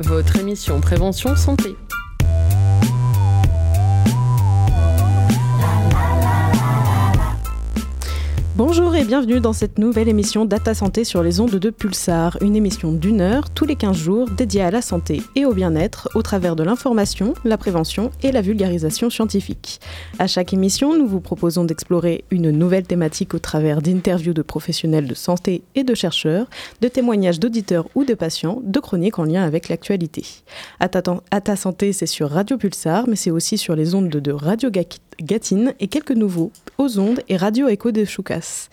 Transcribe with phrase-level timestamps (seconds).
[0.00, 1.74] votre émission Prévention Santé.
[8.56, 12.56] Bonjour et bienvenue dans cette nouvelle émission Data Santé sur les ondes de Pulsar, une
[12.56, 16.22] émission d'une heure tous les 15 jours dédiée à la santé et au bien-être au
[16.22, 19.78] travers de l'information, la prévention et la vulgarisation scientifique.
[20.18, 25.06] À chaque émission, nous vous proposons d'explorer une nouvelle thématique au travers d'interviews de professionnels
[25.06, 26.46] de santé et de chercheurs,
[26.80, 30.24] de témoignages d'auditeurs ou de patients, de chroniques en lien avec l'actualité.
[30.80, 34.70] À santé, c'est sur Radio Pulsar, mais c'est aussi sur les ondes de Radio
[35.20, 38.68] Gatine et quelques nouveaux aux ondes et Radio Echo de Choucas.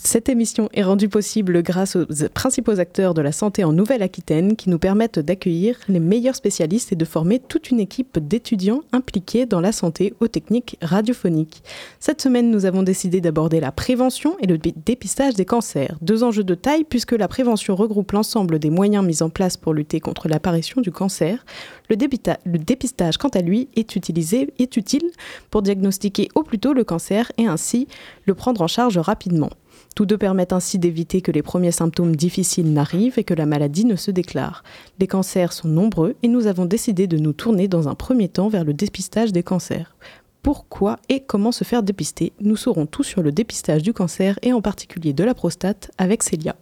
[0.00, 4.70] Cette émission est rendue possible grâce aux principaux acteurs de la santé en Nouvelle-Aquitaine qui
[4.70, 9.60] nous permettent d'accueillir les meilleurs spécialistes et de former toute une équipe d'étudiants impliqués dans
[9.60, 11.64] la santé aux techniques radiophoniques.
[11.98, 16.44] Cette semaine, nous avons décidé d'aborder la prévention et le dépistage des cancers, deux enjeux
[16.44, 20.28] de taille puisque la prévention regroupe l'ensemble des moyens mis en place pour lutter contre
[20.28, 21.44] l'apparition du cancer.
[21.92, 25.10] Le, dépistage, quant à lui, est, est utile
[25.50, 27.86] pour diagnostiquer au plus tôt le cancer et ainsi
[28.24, 29.50] le prendre en charge rapidement.
[29.94, 33.84] Tous deux permettent ainsi d'éviter que les premiers symptômes difficiles n'arrivent et que la maladie
[33.84, 34.64] ne se déclare.
[35.00, 38.48] Les cancers sont nombreux et nous avons décidé de nous tourner dans un premier temps
[38.48, 39.94] vers le dépistage des cancers.
[40.42, 42.32] Pourquoi et comment se faire dépister?
[42.40, 46.22] Nous saurons tout sur le dépistage du cancer et en particulier de la prostate avec
[46.22, 46.56] Célia.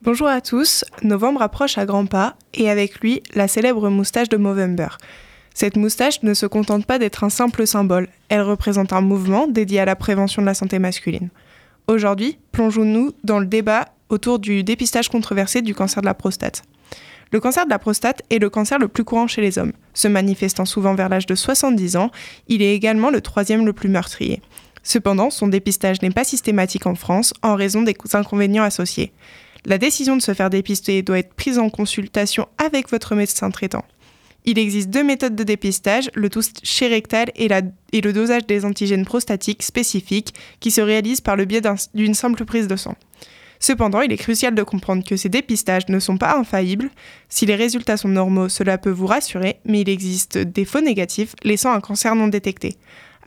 [0.00, 4.36] Bonjour à tous, novembre approche à grands pas et avec lui la célèbre moustache de
[4.36, 4.96] Movember.
[5.54, 9.80] Cette moustache ne se contente pas d'être un simple symbole, elle représente un mouvement dédié
[9.80, 11.30] à la prévention de la santé masculine.
[11.88, 16.62] Aujourd'hui, plongeons-nous dans le débat autour du dépistage controversé du cancer de la prostate.
[17.32, 19.72] Le cancer de la prostate est le cancer le plus courant chez les hommes.
[19.94, 22.12] Se manifestant souvent vers l'âge de 70 ans,
[22.46, 24.42] il est également le troisième le plus meurtrier.
[24.84, 29.12] Cependant, son dépistage n'est pas systématique en France en raison des inconvénients associés.
[29.68, 33.84] La décision de se faire dépister doit être prise en consultation avec votre médecin traitant.
[34.46, 37.50] Il existe deux méthodes de dépistage, le toucher rectal et,
[37.92, 41.60] et le dosage des antigènes prostatiques spécifiques qui se réalisent par le biais
[41.92, 42.94] d'une simple prise de sang.
[43.60, 46.88] Cependant, il est crucial de comprendre que ces dépistages ne sont pas infaillibles.
[47.28, 51.34] Si les résultats sont normaux, cela peut vous rassurer, mais il existe des faux négatifs
[51.44, 52.78] laissant un cancer non détecté.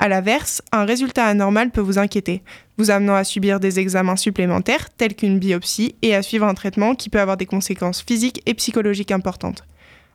[0.03, 2.41] A l'inverse, un résultat anormal peut vous inquiéter,
[2.79, 6.95] vous amenant à subir des examens supplémentaires tels qu'une biopsie et à suivre un traitement
[6.95, 9.63] qui peut avoir des conséquences physiques et psychologiques importantes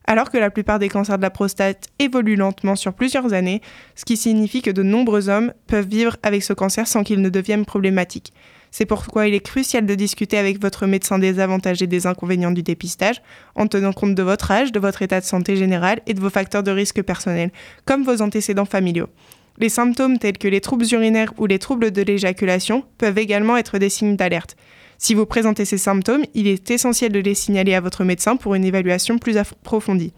[0.08, 3.60] alors que la plupart des cancers de la prostate évoluent lentement sur plusieurs années,
[3.96, 7.28] ce qui signifie que de nombreux hommes peuvent vivre avec ce cancer sans qu'il ne
[7.28, 8.32] devienne problématique.
[8.70, 12.50] C'est pourquoi il est crucial de discuter avec votre médecin des avantages et des inconvénients
[12.50, 13.22] du dépistage,
[13.54, 16.30] en tenant compte de votre âge, de votre état de santé général et de vos
[16.30, 17.50] facteurs de risque personnels,
[17.84, 19.08] comme vos antécédents familiaux.
[19.58, 23.78] Les symptômes tels que les troubles urinaires ou les troubles de l'éjaculation peuvent également être
[23.78, 24.56] des signes d'alerte.
[24.98, 28.54] Si vous présentez ces symptômes, il est essentiel de les signaler à votre médecin pour
[28.54, 30.12] une évaluation plus approfondie.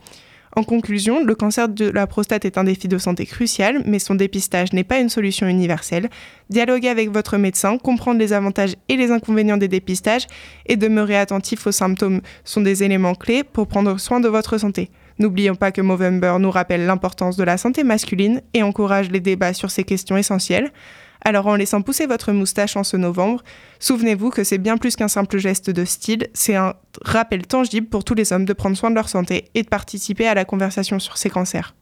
[0.57, 4.15] En conclusion, le cancer de la prostate est un défi de santé crucial, mais son
[4.15, 6.09] dépistage n'est pas une solution universelle.
[6.51, 10.27] Dialoguer avec votre médecin, comprendre les avantages et les inconvénients des dépistages
[10.67, 14.91] et demeurer attentif aux symptômes sont des éléments clés pour prendre soin de votre santé.
[15.19, 19.53] N'oublions pas que Movember nous rappelle l'importance de la santé masculine et encourage les débats
[19.53, 20.73] sur ces questions essentielles.
[21.25, 23.43] Alors en laissant pousser votre moustache en ce novembre,
[23.81, 28.05] souvenez-vous que c'est bien plus qu'un simple geste de style, c'est un rappel tangible pour
[28.05, 30.99] tous les hommes de prendre soin de leur santé et de participer à la conversation
[31.01, 31.75] sur ces cancers.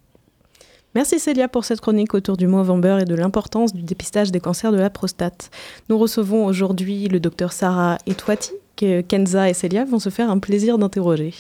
[0.95, 4.73] Merci Célia pour cette chronique autour du Movember et de l'importance du dépistage des cancers
[4.73, 5.51] de la prostate.
[5.91, 10.39] Nous recevons aujourd'hui le docteur Sarah Etouati, que Kenza et Célia vont se faire un
[10.39, 11.35] plaisir d'interroger.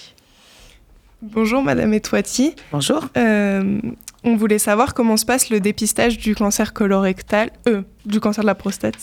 [1.22, 2.54] Bonjour Madame Etouati.
[2.72, 3.09] Bonjour.
[3.16, 3.81] Euh,
[4.22, 8.47] on voulait savoir comment se passe le dépistage du cancer colorectal, euh, du cancer de
[8.47, 8.97] la prostate.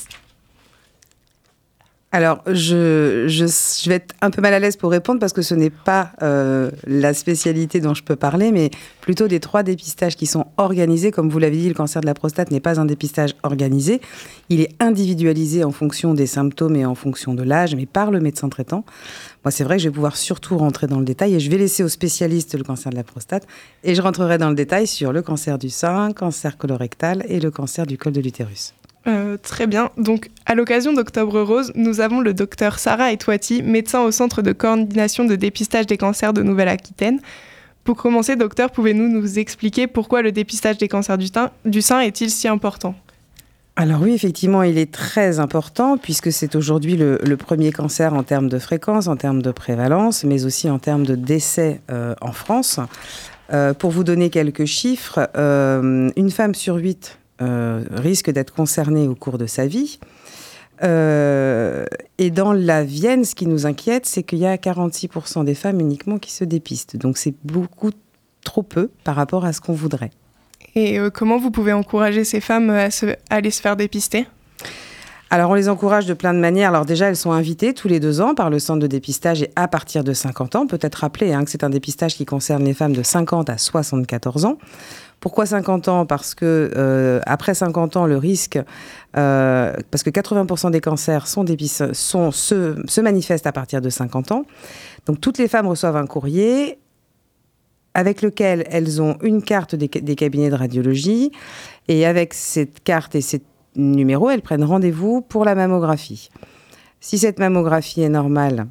[2.15, 5.55] Alors, je, je, vais être un peu mal à l'aise pour répondre parce que ce
[5.55, 8.69] n'est pas euh, la spécialité dont je peux parler, mais
[9.01, 11.09] plutôt des trois dépistages qui sont organisés.
[11.09, 13.99] Comme vous l'avez dit, le cancer de la prostate n'est pas un dépistage organisé.
[14.49, 18.19] Il est individualisé en fonction des symptômes et en fonction de l'âge, mais par le
[18.19, 18.85] médecin traitant.
[19.43, 21.57] Moi, c'est vrai que je vais pouvoir surtout rentrer dans le détail et je vais
[21.57, 23.45] laisser aux spécialistes le cancer de la prostate
[23.83, 27.51] et je rentrerai dans le détail sur le cancer du sein, cancer colorectal et le
[27.51, 28.73] cancer du col de l'utérus.
[29.05, 29.89] Euh, très bien.
[29.97, 34.53] Donc, à l'occasion d'Octobre Rose, nous avons le docteur Sarah Etouati, médecin au Centre de
[34.53, 37.19] coordination de dépistage des cancers de Nouvelle-Aquitaine.
[37.83, 42.47] Pour commencer, docteur, pouvez-vous nous expliquer pourquoi le dépistage des cancers du sein est-il si
[42.47, 42.95] important?
[43.75, 48.47] Alors oui, effectivement, il est très important puisque c'est aujourd'hui le, premier cancer en termes
[48.47, 52.79] de fréquence, en termes de prévalence, mais aussi en termes de décès euh, en France.
[53.51, 59.15] Euh, pour vous donner quelques chiffres, une femme sur huit euh, risque d'être concerné au
[59.15, 59.99] cours de sa vie.
[60.83, 65.79] et dans la Vienne, ce qui nous inquiète, c'est qu'il y a 46% des femmes
[65.79, 66.97] uniquement qui se dépistent.
[66.97, 67.89] Donc c'est beaucoup
[68.43, 70.11] trop peu par rapport à ce qu'on voudrait.
[70.75, 72.89] Et comment vous pouvez encourager ces femmes à,
[73.29, 74.27] aller se faire dépister?
[75.33, 76.69] Alors on les encourage de plein de manières.
[76.69, 79.49] Alors déjà, elles sont invitées tous les deux ans par le centre de dépistage et
[79.55, 80.67] à partir de 50 ans.
[80.67, 84.45] Peut-être rappeler hein, que c'est un dépistage qui concerne les femmes de 50 à 74
[84.45, 84.59] ans.
[85.19, 86.05] Pourquoi 50 ans?
[86.05, 88.59] Parce que euh, après 50 ans, le risque,
[89.17, 91.45] euh, parce que 80% des cancers sont,
[91.93, 94.45] sont se manifestent à partir de 50 ans.
[95.07, 96.77] Donc toutes les femmes reçoivent un courrier
[97.93, 101.31] avec lequel elles ont une carte des, cabinets de radiologie
[101.87, 103.45] et avec cette carte et cette
[103.75, 106.29] numéro, elles prennent rendez-vous pour la mammographie.
[106.99, 108.67] Si cette mammographie est normale,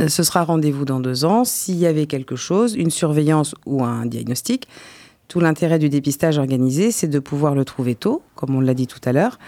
[0.00, 1.44] euh, ce sera rendez-vous dans deux ans.
[1.44, 4.68] S'il y avait quelque chose, une surveillance ou un diagnostic,
[5.28, 8.86] tout l'intérêt du dépistage organisé, c'est de pouvoir le trouver tôt, comme on l'a dit
[8.86, 9.38] tout à l'heure.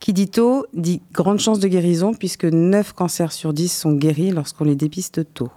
[0.00, 4.30] Qui dit tôt dit grande chance de guérison, puisque 9 cancers sur 10 sont guéris
[4.30, 5.50] lorsqu'on les dépiste tôt.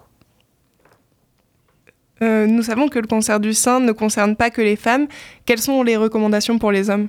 [2.22, 5.08] Euh, nous savons que le cancer du sein ne concerne pas que les femmes.
[5.46, 7.08] Quelles sont les recommandations pour les hommes?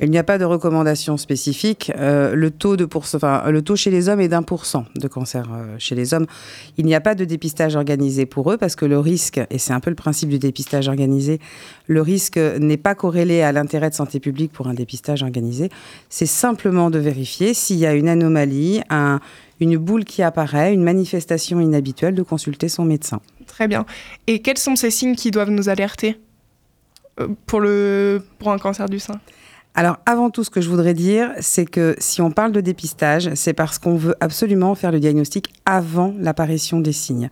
[0.00, 1.90] Il n'y a pas de recommandation spécifique.
[1.96, 2.76] Euh, le, taux
[3.76, 6.26] chez les hommes est d'un pour cent de cancer euh, chez les hommes.
[6.76, 9.72] Il n'y a pas de dépistage organisé pour eux parce que le risque, et c'est
[9.72, 11.40] un peu le principe du dépistage organisé,
[11.88, 15.68] le risque n'est pas corrélé à l'intérêt de santé publique pour un dépistage organisé.
[16.08, 19.18] C'est simplement de vérifier s'il y a une anomalie, un,
[19.58, 23.20] une boule qui apparaît, une manifestation inhabituelle, de consulter son médecin.
[23.58, 23.86] Très bien.
[24.28, 26.20] Et quels sont ces signes qui doivent nous alerter
[27.18, 29.18] euh, pour, le, pour un cancer du sein?
[29.74, 33.34] Alors, avant tout, ce que je voudrais dire, c'est que si on parle de dépistage,
[33.34, 37.30] c'est parce qu'on veut absolument faire le diagnostic avant l'apparition des signes.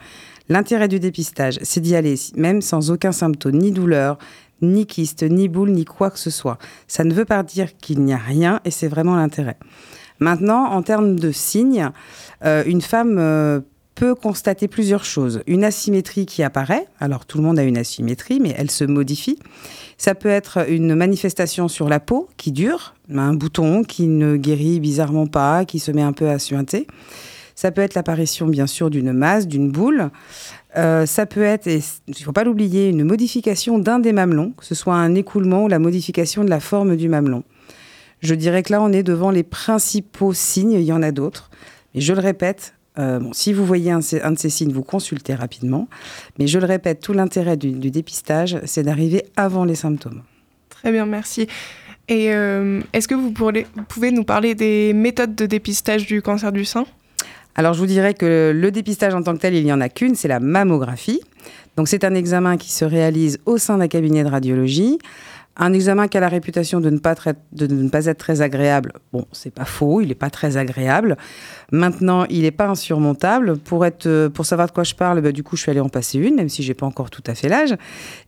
[0.48, 4.18] L'intérêt du dépistage, c'est d'y aller même sans aucun symptôme, ni douleur,
[4.62, 6.58] ni kyste, ni boule, ni quoi que ce soit.
[6.88, 9.58] Ça ne veut pas dire qu'il n'y a rien et c'est vraiment l'intérêt.
[10.18, 11.88] Maintenant, en termes de signes,
[12.44, 13.60] euh, une femme euh,
[13.96, 15.42] peut constater plusieurs choses.
[15.46, 19.38] Une asymétrie qui apparaît, alors tout le monde a une asymétrie, mais elle se modifie.
[19.96, 24.78] Ça peut être une manifestation sur la peau qui dure, un bouton qui ne guérit
[24.80, 26.86] bizarrement pas, qui se met un peu à suinter.
[27.54, 30.10] Ça peut être l'apparition, bien sûr, d'une masse, d'une boule.
[30.76, 34.66] Euh, ça peut être, il ne faut pas l'oublier, une modification d'un des mamelons, que
[34.66, 37.44] ce soit un écoulement ou la modification de la forme du mamelon.
[38.20, 41.50] Je dirais que là, on est devant les principaux signes, il y en a d'autres.
[41.94, 45.34] Mais je le répète, euh, bon, si vous voyez un, de ces signes, vous consultez
[45.34, 45.88] rapidement.
[46.38, 50.22] Mais je le répète, tout l'intérêt du, dépistage, c'est d'arriver avant les symptômes.
[50.70, 51.46] Très bien, merci.
[52.08, 56.64] Et euh, est-ce que vous, pouvez nous parler des méthodes de dépistage du cancer du
[56.64, 56.86] sein?
[57.58, 59.88] Alors je vous dirais que le dépistage en tant que tel, il n'y en a
[59.88, 61.20] qu'une, c'est la mammographie.
[61.76, 64.98] Donc c'est un examen qui se réalise au sein d'un cabinet de radiologie.
[65.58, 67.14] Un examen qui a la réputation de ne pas,
[67.52, 71.16] de ne pas être très agréable, bon, c'est pas faux, il n'est pas très agréable.
[71.72, 73.56] Maintenant, il n'est pas insurmontable.
[73.58, 75.88] Pour, être, pour savoir de quoi je parle, bah, du coup, je suis allée en
[75.88, 77.74] passer une, même si j'ai pas encore tout à fait l'âge.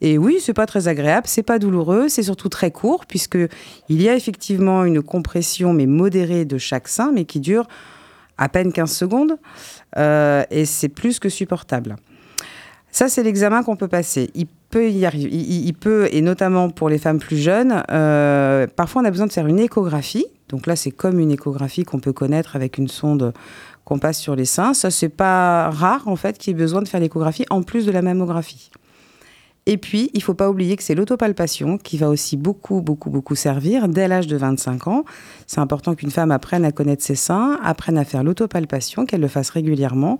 [0.00, 3.38] Et oui, c'est pas très agréable, c'est pas douloureux, c'est surtout très court, puisque
[3.88, 7.68] il y a effectivement une compression, mais modérée de chaque sein, mais qui dure
[8.38, 9.36] à peine 15 secondes.
[9.98, 11.96] Euh, et c'est plus que supportable.
[12.90, 14.30] Ça, c'est l'examen qu'on peut passer.
[14.34, 15.30] Il peut y arriver.
[15.30, 19.32] Il, peut, et notamment pour les femmes plus jeunes, euh, parfois on a besoin de
[19.32, 20.26] faire une échographie.
[20.48, 23.32] Donc là, c'est comme une échographie qu'on peut connaître avec une sonde
[23.84, 24.74] qu'on passe sur les seins.
[24.74, 27.86] Ça, c'est pas rare, en fait, qu'il y ait besoin de faire l'échographie en plus
[27.86, 28.70] de la mammographie.
[29.68, 33.10] Et puis, il ne faut pas oublier que c'est l'autopalpation qui va aussi beaucoup, beaucoup,
[33.10, 35.04] beaucoup servir dès l'âge de 25 ans.
[35.46, 39.28] C'est important qu'une femme apprenne à connaître ses seins, apprenne à faire l'autopalpation, qu'elle le
[39.28, 40.18] fasse régulièrement.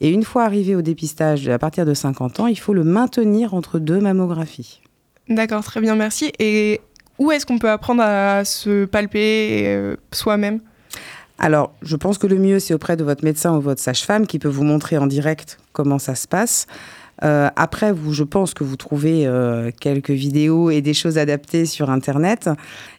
[0.00, 3.54] Et une fois arrivé au dépistage à partir de 50 ans, il faut le maintenir
[3.54, 4.80] entre deux mammographies.
[5.28, 6.32] D'accord, très bien, merci.
[6.38, 6.80] Et
[7.18, 10.60] où est-ce qu'on peut apprendre à se palper euh, soi-même?
[11.38, 14.38] Alors, je pense que le mieux, c'est auprès de votre médecin ou votre sage-femme qui
[14.38, 16.66] peut vous montrer en direct comment ça se passe.
[17.22, 21.66] Euh, après, vous, je pense que vous trouvez euh, quelques vidéos et des choses adaptées
[21.66, 22.50] sur Internet.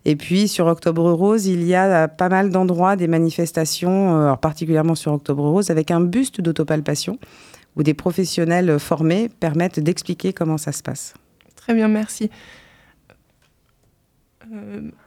[0.05, 4.95] Et puis, sur Octobre Rose, il y a pas mal d'endroits, des manifestations, euh, particulièrement
[4.95, 7.19] sur Octobre Rose, avec un buste d'autopalpation
[7.75, 11.13] où des professionnels formés permettent d'expliquer comment ça se passe.
[11.57, 12.29] Très bien, merci.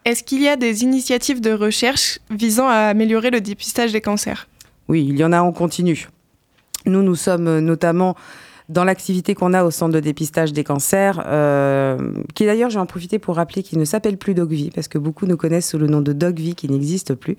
[0.05, 4.49] Est-ce qu'il y a des initiatives de recherche visant à améliorer le dépistage des cancers?
[4.89, 6.09] Oui, il y en a en continu.
[6.85, 8.17] Nous, nous sommes notamment
[8.69, 11.97] dans l'activité qu'on a au centre de dépistage des cancers, euh,
[12.35, 14.99] qui d'ailleurs, je vais en profiter pour rappeler qu'il ne s'appelle plus Dogvie, parce que
[14.99, 17.39] beaucoup nous connaissent sous le nom de Dogvie, qui n'existe plus.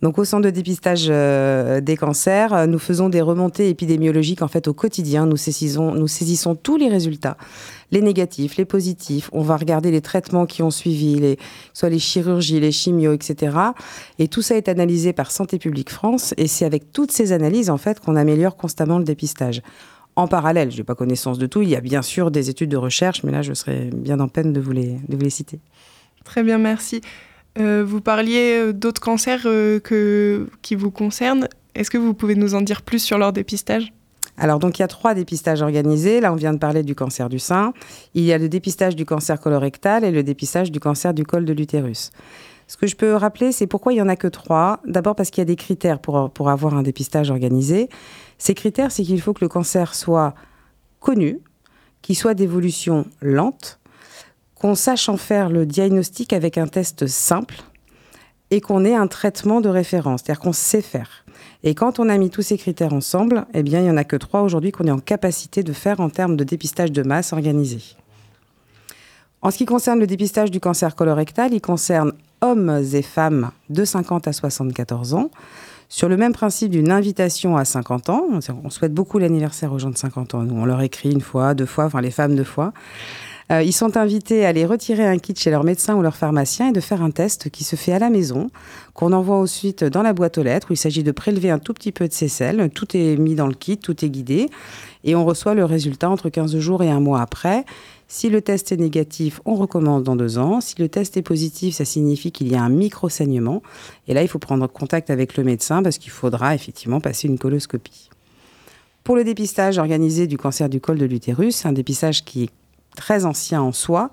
[0.00, 4.48] Donc, au centre de dépistage euh, des cancers, euh, nous faisons des remontées épidémiologiques en
[4.48, 5.26] fait au quotidien.
[5.26, 7.36] Nous saisissons, nous saisissons tous les résultats,
[7.90, 9.28] les négatifs, les positifs.
[9.32, 11.36] On va regarder les traitements qui ont suivi, les,
[11.74, 13.56] soit les chirurgies, les chimios, etc.
[14.20, 16.32] Et tout ça est analysé par Santé publique France.
[16.36, 19.62] Et c'est avec toutes ces analyses en fait qu'on améliore constamment le dépistage.
[20.16, 21.62] En parallèle, je n'ai pas connaissance de tout.
[21.62, 24.28] Il y a bien sûr des études de recherche, mais là, je serais bien en
[24.28, 25.60] peine de vous les, de vous les citer.
[26.24, 27.00] Très bien, merci.
[27.58, 31.48] Euh, vous parliez euh, d'autres cancers euh, que, qui vous concernent.
[31.74, 33.92] Est-ce que vous pouvez nous en dire plus sur leur dépistage?
[34.36, 36.20] Alors, donc, il y a trois dépistages organisés.
[36.20, 37.72] Là, on vient de parler du cancer du sein.
[38.14, 41.44] Il y a le dépistage du cancer colorectal et le dépistage du cancer du col
[41.44, 42.10] de l'utérus.
[42.66, 44.80] Ce que je peux rappeler, c'est pourquoi il n'y en a que trois.
[44.86, 47.88] D'abord parce qu'il y a des critères pour, pour avoir un dépistage organisé.
[48.40, 50.34] Ces critères, c'est qu'il faut que le cancer soit
[50.98, 51.40] connu,
[52.00, 53.78] qu'il soit d'évolution lente,
[54.54, 57.56] qu'on sache en faire le diagnostic avec un test simple
[58.50, 61.26] et qu'on ait un traitement de référence, c'est-à-dire qu'on sait faire.
[61.64, 64.04] Et quand on a mis tous ces critères ensemble, eh bien, il n'y en a
[64.04, 67.34] que trois aujourd'hui qu'on est en capacité de faire en termes de dépistage de masse
[67.34, 67.82] organisé.
[69.42, 73.84] En ce qui concerne le dépistage du cancer colorectal, il concerne hommes et femmes de
[73.84, 75.30] 50 à 74 ans,
[75.90, 78.24] sur le même principe d'une invitation à 50 ans.
[78.64, 80.42] On souhaite beaucoup l'anniversaire aux gens de 50 ans.
[80.44, 82.72] Nous, on leur écrit une fois, deux fois, enfin les femmes deux fois.
[83.50, 86.68] Euh, ils sont invités à aller retirer un kit chez leur médecin ou leur pharmacien
[86.68, 88.48] et de faire un test qui se fait à la maison,
[88.94, 91.74] qu'on envoie ensuite dans la boîte aux lettres où il s'agit de prélever un tout
[91.74, 92.70] petit peu de selles.
[92.72, 94.48] Tout est mis dans le kit, tout est guidé
[95.02, 97.64] et on reçoit le résultat entre 15 jours et un mois après.
[98.06, 100.60] Si le test est négatif, on recommence dans deux ans.
[100.60, 103.62] Si le test est positif, ça signifie qu'il y a un micro-saignement.
[104.06, 107.38] Et là, il faut prendre contact avec le médecin parce qu'il faudra effectivement passer une
[107.38, 108.10] coloscopie.
[109.02, 112.50] Pour le dépistage organisé du cancer du col de l'utérus, un dépistage qui est
[113.00, 114.10] très ancien en soi,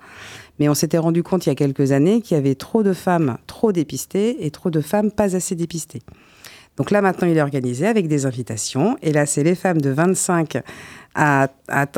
[0.58, 2.94] mais on s'était rendu compte il y a quelques années qu'il y avait trop de
[2.94, 6.00] femmes trop dépistées et trop de femmes pas assez dépistées.
[6.78, 8.96] Donc là, maintenant, il est organisé avec des invitations.
[9.02, 10.62] Et là, c'est les femmes de 25
[11.16, 11.48] à,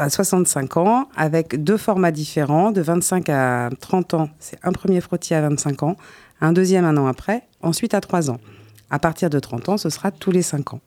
[0.09, 4.31] 65 ans, avec deux formats différents, de 25 à 30 ans.
[4.41, 5.97] C'est un premier frottis à 25 ans,
[6.41, 8.41] un deuxième un an après, ensuite à 3 ans.
[8.89, 10.81] À partir de 30 ans, ce sera tous les 5 ans.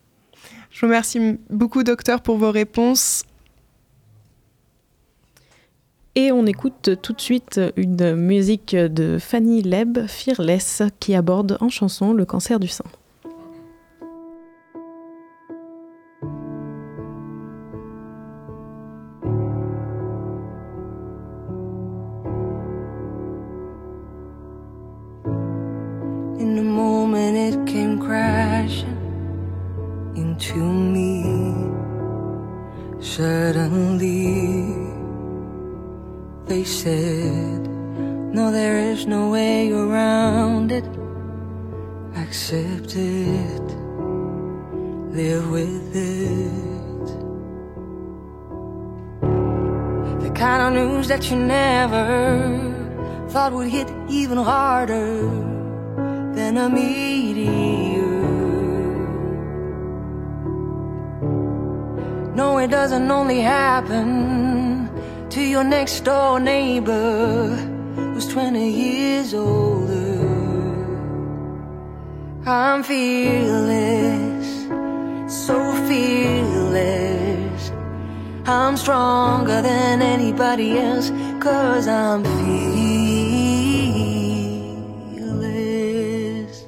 [0.71, 3.23] Je vous remercie beaucoup, docteur, pour vos réponses.
[6.15, 11.69] Et on écoute tout de suite une musique de Fanny Leb, Fearless, qui aborde en
[11.69, 12.85] chanson le cancer du sein.
[51.33, 52.05] You never
[53.29, 55.25] thought would hit even harder
[56.35, 58.03] than a meteor.
[62.35, 64.89] No, it doesn't only happen
[65.29, 67.47] to your next door neighbor
[67.95, 70.19] who's 20 years older.
[72.45, 74.47] I'm fearless,
[75.45, 75.55] so
[75.87, 77.12] fearless.
[78.45, 82.25] I'm stronger than anybody else, cause I'm
[85.15, 86.65] fearless.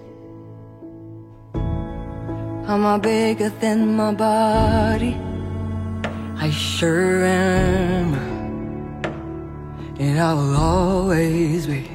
[2.65, 5.17] Am I bigger than my body?
[6.37, 8.13] I sure am.
[9.99, 11.89] And I will always be.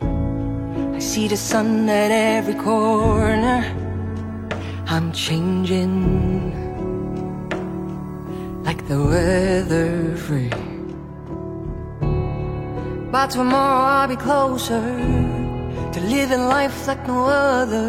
[0.00, 3.64] I see the sun at every corner.
[4.86, 6.61] I'm changing
[8.92, 10.52] the weather free.
[13.10, 14.84] By tomorrow I'll be closer
[15.94, 17.88] to living life like no other.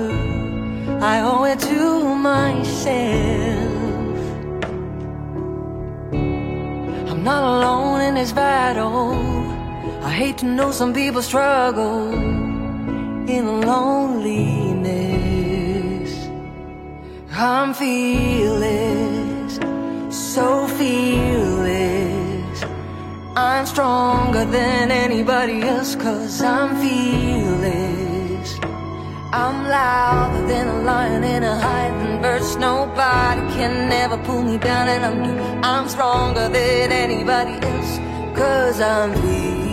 [1.12, 3.74] I owe it to myself.
[7.10, 9.12] I'm not alone in this battle.
[10.10, 12.14] I hate to know some people struggle
[13.36, 14.52] in loneliness.
[17.32, 19.23] I'm feeling
[20.34, 22.64] so fearless.
[23.36, 28.58] I'm stronger than anybody else, cause I'm fearless.
[29.32, 32.58] I'm louder than a lion in a hiding burst.
[32.58, 35.40] Nobody can ever pull me down and under.
[35.64, 38.00] I'm stronger than anybody else.
[38.36, 39.64] Cause I'm fearless.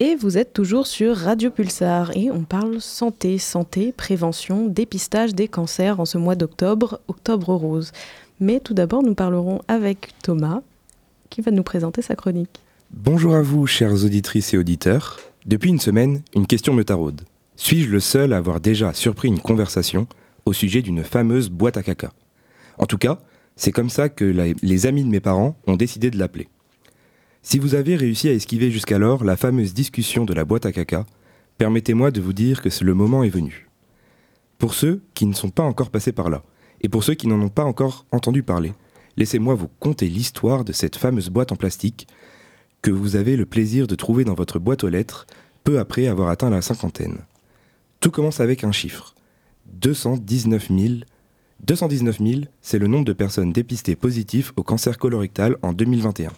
[0.00, 5.46] Et vous êtes toujours sur Radio Pulsar et on parle santé, santé, prévention, dépistage des
[5.46, 7.92] cancers en ce mois d'octobre, octobre rose.
[8.40, 10.62] Mais tout d'abord, nous parlerons avec Thomas
[11.28, 12.60] qui va nous présenter sa chronique.
[12.90, 15.20] Bonjour à vous, chères auditrices et auditeurs.
[15.46, 17.20] Depuis une semaine, une question me taraude.
[17.54, 20.08] Suis-je le seul à avoir déjà surpris une conversation
[20.44, 22.10] au sujet d'une fameuse boîte à caca?
[22.80, 23.20] En tout cas,
[23.56, 24.24] c'est comme ça que
[24.62, 26.48] les amis de mes parents ont décidé de l'appeler.
[27.42, 31.04] Si vous avez réussi à esquiver jusqu'alors la fameuse discussion de la boîte à caca,
[31.58, 33.68] permettez-moi de vous dire que le moment est venu.
[34.58, 36.42] Pour ceux qui ne sont pas encore passés par là,
[36.80, 38.72] et pour ceux qui n'en ont pas encore entendu parler,
[39.18, 42.08] laissez-moi vous conter l'histoire de cette fameuse boîte en plastique
[42.80, 45.26] que vous avez le plaisir de trouver dans votre boîte aux lettres
[45.64, 47.18] peu après avoir atteint la cinquantaine.
[48.00, 49.14] Tout commence avec un chiffre.
[49.66, 50.94] 219 000.
[51.66, 56.32] 219 000, c'est le nombre de personnes dépistées positives au cancer colorectal en 2021.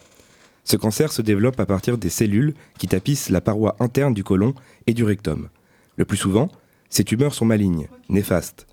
[0.65, 4.53] Ce cancer se développe à partir des cellules qui tapissent la paroi interne du côlon
[4.87, 5.49] et du rectum.
[5.97, 6.49] Le plus souvent,
[6.89, 8.67] ces tumeurs sont malignes, néfastes,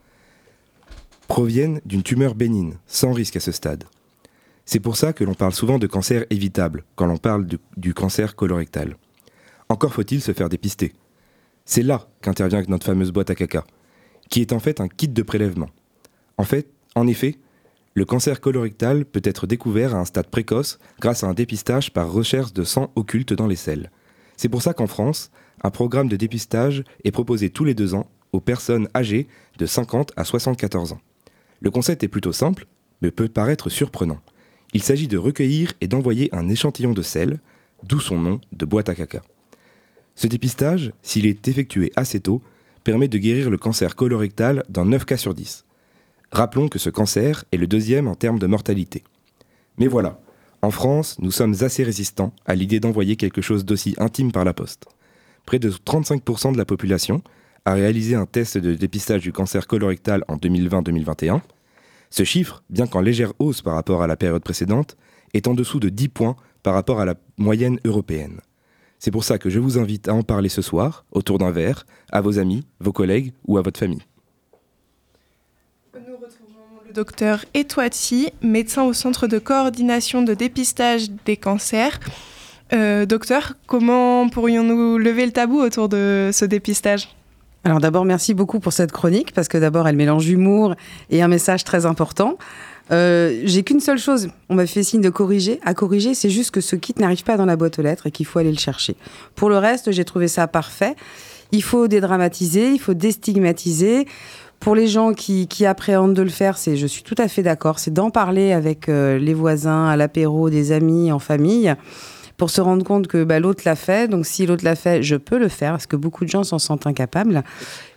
[1.28, 3.84] proviennent d'une tumeur bénigne, sans risque à ce stade.
[4.64, 7.94] C'est pour ça que l'on parle souvent de cancer évitable quand l'on parle de- du
[7.94, 8.96] cancer colorectal.
[9.68, 10.92] Encore faut-il se faire dépister.
[11.64, 13.64] C'est là qu'intervient notre fameuse boîte à caca,
[14.28, 15.70] qui est en fait un kit de prélèvement.
[16.40, 17.36] En fait, en effet,
[17.92, 22.10] le cancer colorectal peut être découvert à un stade précoce grâce à un dépistage par
[22.10, 23.90] recherche de sang occulte dans les selles.
[24.38, 25.30] C'est pour ça qu'en France,
[25.62, 30.12] un programme de dépistage est proposé tous les deux ans aux personnes âgées de 50
[30.16, 31.00] à 74 ans.
[31.60, 32.66] Le concept est plutôt simple,
[33.02, 34.20] mais peut paraître surprenant.
[34.72, 37.38] Il s'agit de recueillir et d'envoyer un échantillon de sel,
[37.82, 39.20] d'où son nom de boîte à caca.
[40.14, 42.40] Ce dépistage, s'il est effectué assez tôt,
[42.82, 45.66] permet de guérir le cancer colorectal dans 9 cas sur 10.
[46.32, 49.02] Rappelons que ce cancer est le deuxième en termes de mortalité.
[49.78, 50.20] Mais voilà,
[50.62, 54.54] en France, nous sommes assez résistants à l'idée d'envoyer quelque chose d'aussi intime par la
[54.54, 54.86] poste.
[55.46, 57.22] Près de 35% de la population
[57.64, 61.40] a réalisé un test de dépistage du cancer colorectal en 2020-2021.
[62.10, 64.96] Ce chiffre, bien qu'en légère hausse par rapport à la période précédente,
[65.34, 68.40] est en dessous de 10 points par rapport à la moyenne européenne.
[68.98, 71.86] C'est pour ça que je vous invite à en parler ce soir, autour d'un verre,
[72.12, 74.02] à vos amis, vos collègues ou à votre famille.
[76.94, 82.00] Docteur Etoiti, médecin au centre de coordination de dépistage des cancers.
[82.72, 87.08] Euh, docteur, comment pourrions-nous lever le tabou autour de ce dépistage?
[87.64, 90.74] Alors d'abord, merci beaucoup pour cette chronique, parce que d'abord, elle mélange humour
[91.10, 92.38] et un message très important.
[92.90, 95.60] Euh, J'ai qu'une seule chose, on m'a fait signe de corriger.
[95.64, 98.10] À corriger, c'est juste que ce kit n'arrive pas dans la boîte aux lettres et
[98.10, 98.96] qu'il faut aller le chercher.
[99.36, 100.96] Pour le reste, j'ai trouvé ça parfait.
[101.52, 104.06] Il faut dédramatiser, il faut déstigmatiser.
[104.60, 107.78] Pour les gens qui, appréhendent de le faire, c'est, je suis tout à fait d'accord,
[107.78, 111.74] c'est d'en parler avec euh, les voisins, à l'apéro, des amis, en famille,
[112.36, 114.08] pour se rendre compte que bah, l'autre l'a fait.
[114.10, 116.58] Donc si l'autre l'a fait, je peux le faire, parce que beaucoup de gens s'en
[116.58, 117.42] sentent incapables.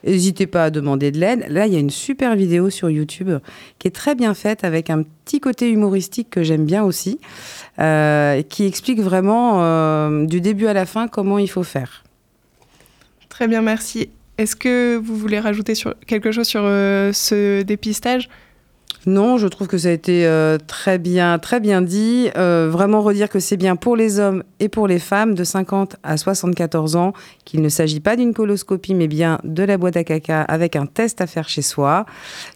[0.05, 1.45] N'hésitez pas à demander de l'aide.
[1.49, 3.31] Là, il y a une super vidéo sur YouTube
[3.77, 7.19] qui est très bien faite, avec un petit côté humoristique que j'aime bien aussi,
[7.79, 12.05] euh, qui explique vraiment euh, du début à la fin comment il faut faire.
[13.27, 14.09] Très bien, merci.
[14.37, 15.73] Est-ce que vous voulez rajouter
[16.07, 18.29] quelque chose sur euh, ce dépistage?
[19.05, 22.29] Non, je trouve que ça a été euh, très bien, très bien dit.
[22.37, 25.97] Euh, vraiment redire que c'est bien pour les hommes et pour les femmes de 50
[26.03, 27.11] à 74 ans,
[27.43, 30.85] qu'il ne s'agit pas d'une coloscopie, mais bien de la boîte à caca avec un
[30.85, 32.05] test à faire chez soi,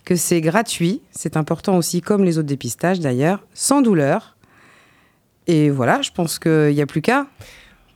[0.05, 4.37] que c'est gratuit, c'est important aussi comme les autres dépistages d'ailleurs, sans douleur.
[5.47, 7.27] Et voilà, je pense qu'il n'y a plus qu'à.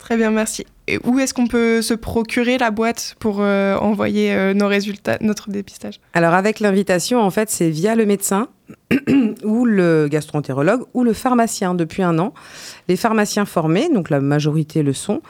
[0.02, 0.66] Très bien, merci.
[0.88, 5.20] Et où est-ce qu'on peut se procurer la boîte pour euh, envoyer euh, nos résultats,
[5.22, 6.02] notre dépistage?
[6.14, 8.50] Alors avec l'invitation, en fait, c'est via le médecin
[9.44, 12.34] ou le gastroentérologue ou le pharmacien depuis un an.
[12.88, 15.22] Les pharmaciens formés, donc la majorité le sont.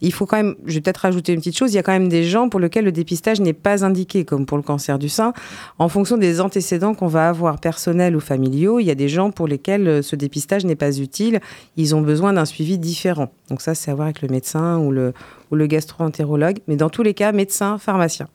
[0.00, 1.92] Il faut quand même, je vais peut-être rajouter une petite chose, il y a quand
[1.92, 5.08] même des gens pour lesquels le dépistage n'est pas indiqué, comme pour le cancer du
[5.08, 5.32] sein.
[5.78, 9.30] En fonction des antécédents qu'on va avoir, personnels ou familiaux, il y a des gens
[9.30, 11.40] pour lesquels euh, ce dépistage n'est pas utile.
[11.76, 13.30] Ils ont besoin d'un suivi différent.
[13.48, 15.12] Donc ça, c'est à voir avec le médecin ou le,
[15.50, 16.58] ou le gastro-entérologue.
[16.68, 18.28] Mais dans tous les cas, médecin, pharmacien.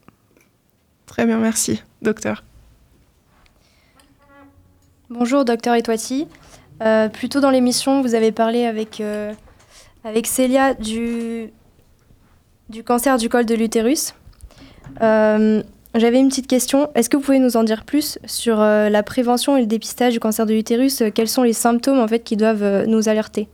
[1.05, 2.43] Très bien, merci, docteur.
[5.13, 6.25] Bonjour, docteur Etoiti.
[6.81, 9.33] Euh, plus tôt dans l'émission, vous avez parlé avec, euh,
[10.23, 11.51] Célia du,
[12.85, 14.15] cancer du col de l'utérus.
[15.01, 15.63] Euh,
[15.95, 16.89] J'avais une petite question.
[16.95, 20.13] Est-ce que vous pouvez nous en dire plus sur euh, la prévention et le dépistage
[20.13, 21.03] du cancer de l'utérus?
[21.13, 23.49] Quels sont les symptômes en fait qui doivent nous alerter?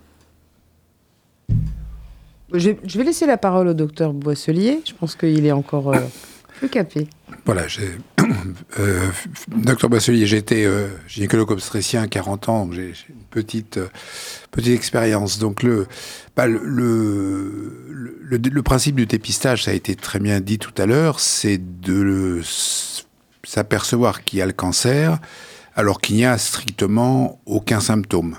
[2.54, 4.82] Je vais laisser la parole au docteur Boisselier.
[4.86, 5.92] Je pense qu'il est encore
[6.58, 7.08] plus capé.
[7.46, 7.64] Voilà.
[8.80, 9.08] Euh,
[9.48, 13.88] docteur Basselier, été euh, gynécologue obstétricien à 40 ans, j'ai une petite, euh,
[14.52, 15.40] petite expérience.
[15.40, 15.88] Donc, le,
[16.36, 20.74] bah, le, le, le- le principe du dépistage, ça a été très bien dit tout
[20.78, 22.42] à l'heure, c'est de le-
[23.44, 25.20] s'apercevoir qu'il y a le cancer
[25.76, 28.36] alors qu'il n'y a strictement aucun symptôme.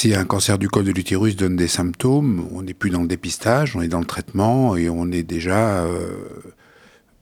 [0.00, 3.08] Si un cancer du col de l'utérus donne des symptômes, on n'est plus dans le
[3.08, 6.20] dépistage, on est dans le traitement et on est déjà euh,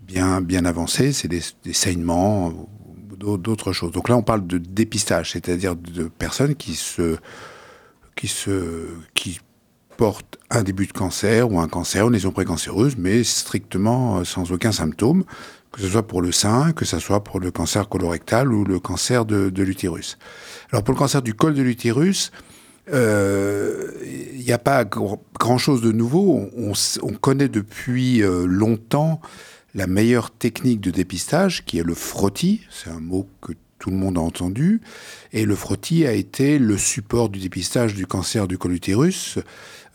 [0.02, 1.14] bien, bien avancé.
[1.14, 2.68] C'est des, des saignements
[3.18, 3.92] d'autres choses.
[3.92, 7.16] Donc là, on parle de dépistage, c'est-à-dire de personnes qui se,
[8.14, 9.40] qui se, qui
[9.96, 14.52] portent un début de cancer ou un cancer, une lésion précancéreuse, mais strictement euh, sans
[14.52, 15.24] aucun symptôme,
[15.72, 18.78] que ce soit pour le sein, que ce soit pour le cancer colorectal ou le
[18.80, 20.18] cancer de l'utérus.
[20.72, 22.32] Alors pour le cancer du col de l'utérus,
[22.92, 23.90] euh,
[24.36, 26.48] il n'y a pas gr- grand-chose de nouveau.
[26.56, 29.20] On, connaît depuis euh, longtemps
[29.74, 32.62] la meilleure technique de dépistage, qui est le frottis.
[32.70, 34.80] C'est un mot que tout le monde a entendu.
[35.32, 39.38] Et le frottis a été le support du dépistage du cancer du col utérus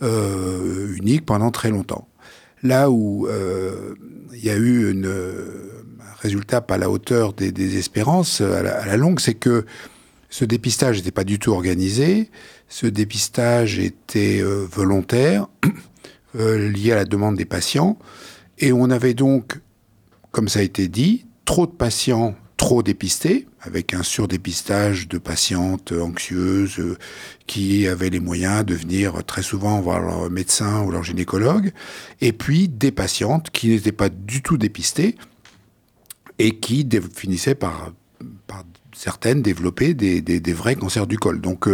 [0.01, 2.08] euh, unique pendant très longtemps.
[2.63, 3.95] Là où euh,
[4.34, 8.62] il y a eu euh, un résultat pas à la hauteur des, des espérances à
[8.62, 9.65] la, à la longue, c'est que
[10.30, 12.30] ce dépistage n'était pas du tout organisé.
[12.71, 15.47] Ce dépistage était euh, volontaire,
[16.39, 17.99] euh, lié à la demande des patients.
[18.60, 19.60] Et on avait donc,
[20.31, 25.91] comme ça a été dit, trop de patients trop dépistés, avec un surdépistage de patientes
[25.91, 26.97] anxieuses euh,
[27.45, 31.73] qui avaient les moyens de venir très souvent voir leur médecin ou leur gynécologue,
[32.21, 35.17] et puis des patientes qui n'étaient pas du tout dépistées
[36.39, 37.91] et qui finissaient par,
[38.47, 38.63] par
[38.95, 41.41] certaines développer des, vrais cancers du col.
[41.41, 41.67] Donc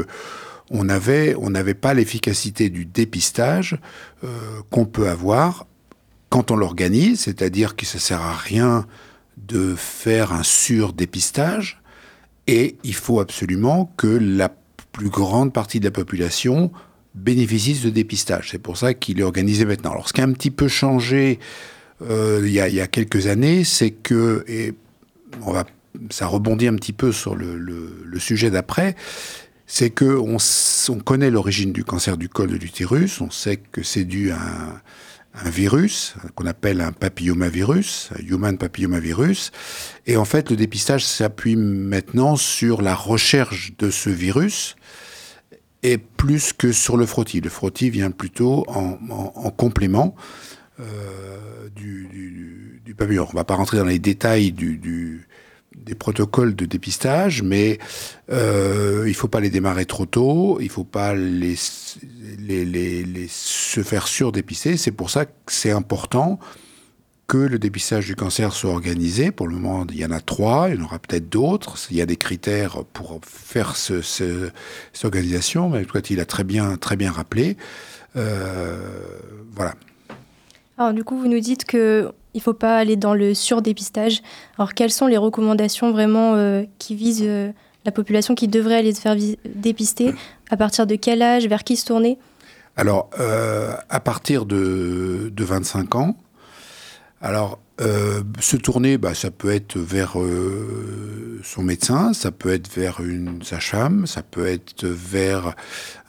[0.70, 3.78] on avait on n'avait pas l'efficacité du dépistage
[4.24, 4.28] euh,
[4.70, 5.66] qu'on peut avoir
[6.30, 8.86] quand on l'organise, c'est-à-dire que ça sert à rien
[9.38, 11.82] de faire un surdépistage
[12.48, 14.54] et il faut absolument que la
[14.92, 16.72] plus grande partie de la population
[17.16, 18.50] bénéficie de dépistage.
[18.52, 19.92] C'est pour ça qu'il est organisé maintenant.
[19.92, 21.40] Alors ce qui a un petit peu changé
[22.02, 24.74] euh, il, y a, quelques années, c'est que, et
[25.44, 25.66] on va,
[26.10, 28.96] ça rebondit un petit peu sur le sujet d'après,
[29.68, 30.38] c'est que on,
[30.90, 34.40] on connaît l'origine du cancer du col de l'utérus, on sait que c'est dû à
[35.44, 39.52] un, virus qu'on appelle un papillomavirus, un human papillomavirus,
[40.08, 44.76] et en fait le dépistage s'appuie maintenant sur la recherche de ce virus
[45.84, 47.40] et plus que sur le frottis.
[47.42, 50.16] Le frottis vient plutôt en, en- en complément
[50.80, 53.26] euh, du, papillon.
[53.26, 55.27] On ne va pas rentrer dans les détails du-
[55.88, 57.80] des protocoles de dépistage, mais
[58.30, 61.56] euh, il ne faut pas les démarrer trop tôt, il ne faut pas les,
[63.28, 64.78] se faire surdépister.
[64.78, 66.40] C'est pour ça que c'est important
[67.28, 69.32] que le dépistage du cancer soit organisé.
[69.32, 71.78] Pour le moment, il y en a trois, il y en aura peut-être d'autres.
[71.92, 76.44] Il y a des critères pour faire ce- cette organisation, mais toi, il a très
[76.44, 77.58] bien, très bien rappelé.
[78.16, 78.78] Euh,
[79.56, 79.76] voilà.
[80.78, 84.22] Alors du coup, vous nous dites que il faut pas aller dans le surdépistage.
[84.58, 87.52] Alors quelles sont les recommandations vraiment euh, qui visent euh,
[87.84, 90.14] la population qui devrait aller se faire dépister?
[90.52, 91.48] À partir de quel âge?
[91.48, 92.20] Vers qui se tourner?
[92.76, 96.16] Alors, euh, à partir de, de 25 ans,
[97.22, 102.74] alors, euh, se tourner, bah, ça peut être vers euh, son médecin, ça peut être
[102.74, 105.56] vers une sage-femme, ça peut être vers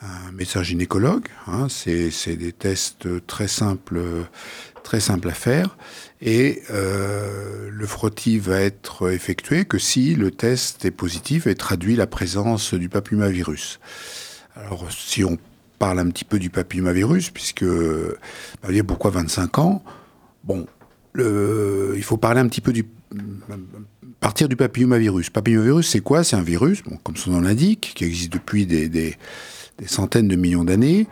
[0.01, 1.27] un médecin gynécologue.
[1.47, 1.67] hein.
[1.69, 4.01] c'est des tests très simples,
[4.83, 5.77] très simples à faire.
[6.21, 11.95] Et euh, le frottis va être effectué que si le test est positif et traduit
[11.95, 13.79] la présence du papillomavirus.
[14.55, 15.37] Alors, si on
[15.77, 19.83] parle un petit peu du papillomavirus, puisque, bah, vous voyez, pourquoi 25 ans?
[20.43, 20.67] Bon,
[21.17, 22.85] il faut parler un petit peu du
[24.19, 25.29] partir du papillomavirus.
[25.29, 26.23] Papillomavirus, c'est quoi?
[26.23, 29.17] C'est un virus, comme son nom l'indique, qui existe depuis des,
[29.85, 31.07] centaines de millions d'années.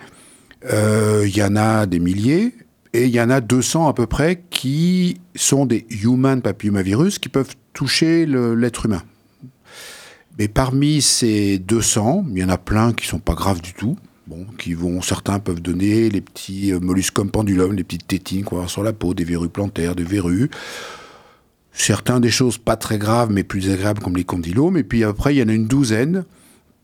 [0.71, 2.53] Euh, Il y en a des milliers,
[2.93, 7.29] et il y en a 200 à peu près qui sont des human papillomavirus qui
[7.29, 9.03] peuvent toucher l'être humain.
[10.39, 13.97] Mais parmi ces 200, il y en a plein qui sont pas graves du tout.
[14.27, 18.57] Bon, qui vont, certains peuvent donner les petits euh, molluscum pendulum, les petites tétines qu'on
[18.57, 20.49] va sur la peau, des verrues plantaires, des verrues.
[21.71, 24.77] Certains des choses pas très graves, mais plus agréables comme les condylomes.
[24.77, 26.25] Et puis après, il y en a une douzaine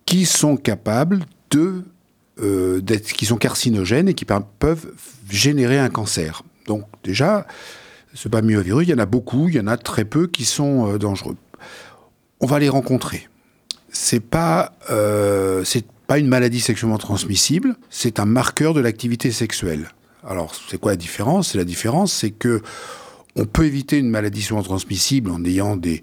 [0.05, 1.83] qui sont capables de,
[2.41, 4.91] euh, qui sont carcinogènes et qui peuvent
[5.29, 6.43] générer un cancer.
[6.67, 7.45] Donc déjà,
[8.13, 10.93] ce papillomavirus, il y en a beaucoup, il y en a très peu qui sont
[10.93, 11.35] euh, dangereux.
[12.39, 13.27] On va les rencontrer.
[13.89, 19.89] C'est pas, euh, c'est pas une maladie sexuellement transmissible, c'est un marqueur de l'activité sexuelle.
[20.25, 21.49] Alors, c'est quoi la différence?
[21.49, 22.61] C'est la différence, c'est que
[23.35, 26.01] on peut éviter une maladie sexuellement transmissible en ayant des,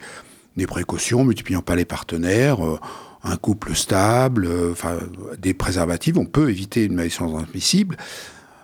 [0.57, 2.79] des précautions, multipliant pas les partenaires, euh,
[3.23, 4.75] un couple stable, euh,
[5.39, 6.17] des préservatifs.
[6.17, 7.97] On peut éviter une maladie sexuellement transmissible.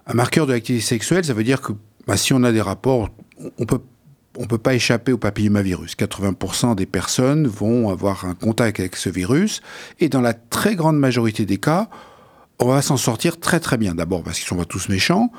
[0.06, 1.72] Un marqueur de l'activité sexuelle, ça veut dire que
[2.06, 3.08] bah, si on a des rapports,
[3.58, 3.80] on peut
[4.38, 5.96] on peut pas échapper au papillomavirus.
[5.96, 9.60] 80% des personnes vont avoir un contact avec ce virus
[10.00, 11.88] et dans la très grande majorité des cas,
[12.58, 13.94] on va s'en sortir très très bien.
[13.94, 15.30] D'abord parce qu'ils sont pas tous méchants.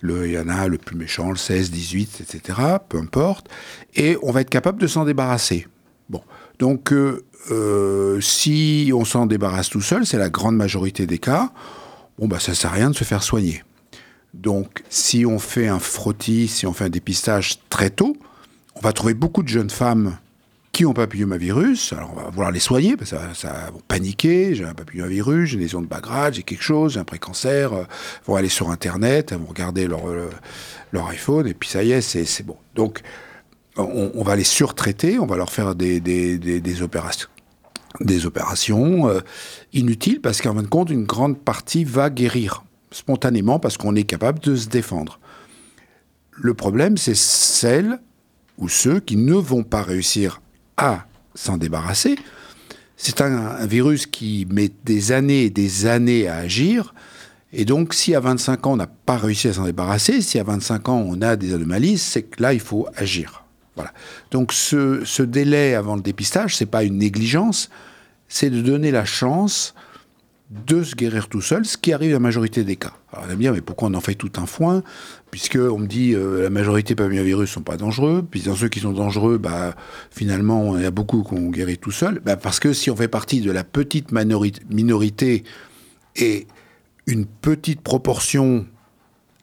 [0.00, 2.58] Le, il y en a le plus méchant, le 16, 18, etc.
[2.88, 3.48] Peu importe.
[3.94, 5.66] Et on va être capable de s'en débarrasser.
[6.10, 6.22] Bon.
[6.58, 11.50] Donc, euh, euh, si on s'en débarrasse tout seul, c'est la grande majorité des cas,
[12.18, 13.62] bon, bah, ça sert à rien de se faire soigner.
[14.34, 18.16] Donc, si on fait un frottis, si on fait un dépistage très tôt,
[18.76, 20.16] on va trouver beaucoup de jeunes femmes
[20.72, 21.94] qui ont papillomavirus.
[21.94, 24.54] Alors, on va vouloir les soigner, parce que ça, ça vont paniquer.
[24.54, 27.48] J'ai un papillomavirus, j'ai une lésion de bas grade, j'ai quelque chose, j'ai un précancer.
[27.48, 27.84] euh,
[28.26, 30.28] vont aller sur Internet, elles vont regarder leur, euh,
[30.92, 32.56] leur iPhone, et puis ça y est, c'est bon.
[32.74, 33.00] Donc,
[33.78, 37.28] on, va les surtraiter, on va leur faire des, des, des, des opérations
[38.00, 39.20] des opérations euh,
[39.72, 44.04] inutiles parce qu'en fin de compte, une grande partie va guérir spontanément parce qu'on est
[44.04, 45.18] capable de se défendre.
[46.32, 47.98] Le problème, c'est celles
[48.58, 50.40] ou ceux qui ne vont pas réussir
[50.76, 52.16] à s'en débarrasser.
[52.96, 56.94] C'est un, virus qui met des années et des années à agir.
[57.52, 60.44] Et donc, si à 25 ans, on n'a pas réussi à s'en débarrasser, si à
[60.44, 63.44] 25 ans, on a des anomalies, c'est que là, il faut agir.
[63.74, 63.92] Voilà.
[64.30, 67.68] Donc, ce, ce délai avant le dépistage, c'est pas une négligence,
[68.28, 69.74] c'est de donner la chance
[70.50, 72.92] de se guérir tout seul, ce qui arrive dans la majorité des cas.
[73.12, 74.82] Alors, on va me dire, mais pourquoi on en fait tout un foin?
[75.32, 78.68] Puisque on me dit, euh, la majorité des papillomavirus sont pas dangereux, puis dans ceux
[78.68, 79.74] qui sont dangereux, bah,
[80.10, 82.20] finalement, il y a beaucoup qu'on guérit tout seul.
[82.24, 85.42] Bah, parce que si on fait partie de la petite minorité
[86.14, 86.46] et
[87.06, 88.66] une petite proportion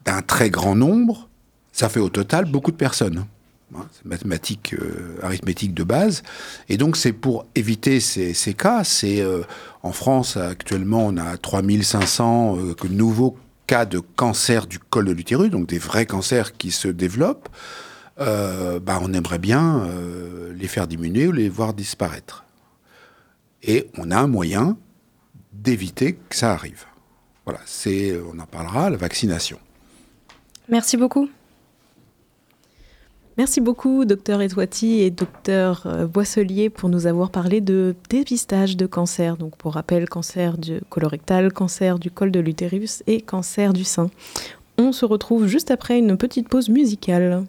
[0.05, 1.29] d'un très grand nombre,
[1.73, 3.25] ça fait au total beaucoup de personnes.
[3.75, 6.23] Hein, C'est mathématique, euh, arithmétique de base.
[6.69, 8.83] Et donc, c'est pour éviter ces, ces cas.
[8.83, 9.41] C'est euh,
[9.81, 15.49] en France, actuellement, on a 3500 euh, nouveaux cas de cancer du col de l'utérus,
[15.49, 17.49] donc des vrais cancers qui se développent.
[18.19, 19.87] Euh, bah, on aimerait bien
[20.55, 22.43] les faire diminuer ou les voir disparaître.
[23.63, 24.77] Et on a un moyen
[25.53, 26.85] d'éviter que ça arrive.
[27.45, 29.57] Voilà, c'est, on en parlera, la vaccination.
[30.69, 31.29] Merci beaucoup.
[33.35, 38.85] Merci beaucoup, docteur Etouati et docteur euh, Boisselier, pour nous avoir parlé de dépistage de
[38.85, 39.37] cancer.
[39.37, 44.11] Donc, pour rappel, cancer du colorectal, cancer du col de l'utérus et cancer du sein.
[44.77, 47.43] On se retrouve juste après une petite pause musicale.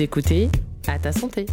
[0.00, 0.48] Vous écoutez
[0.88, 1.44] à ta santé.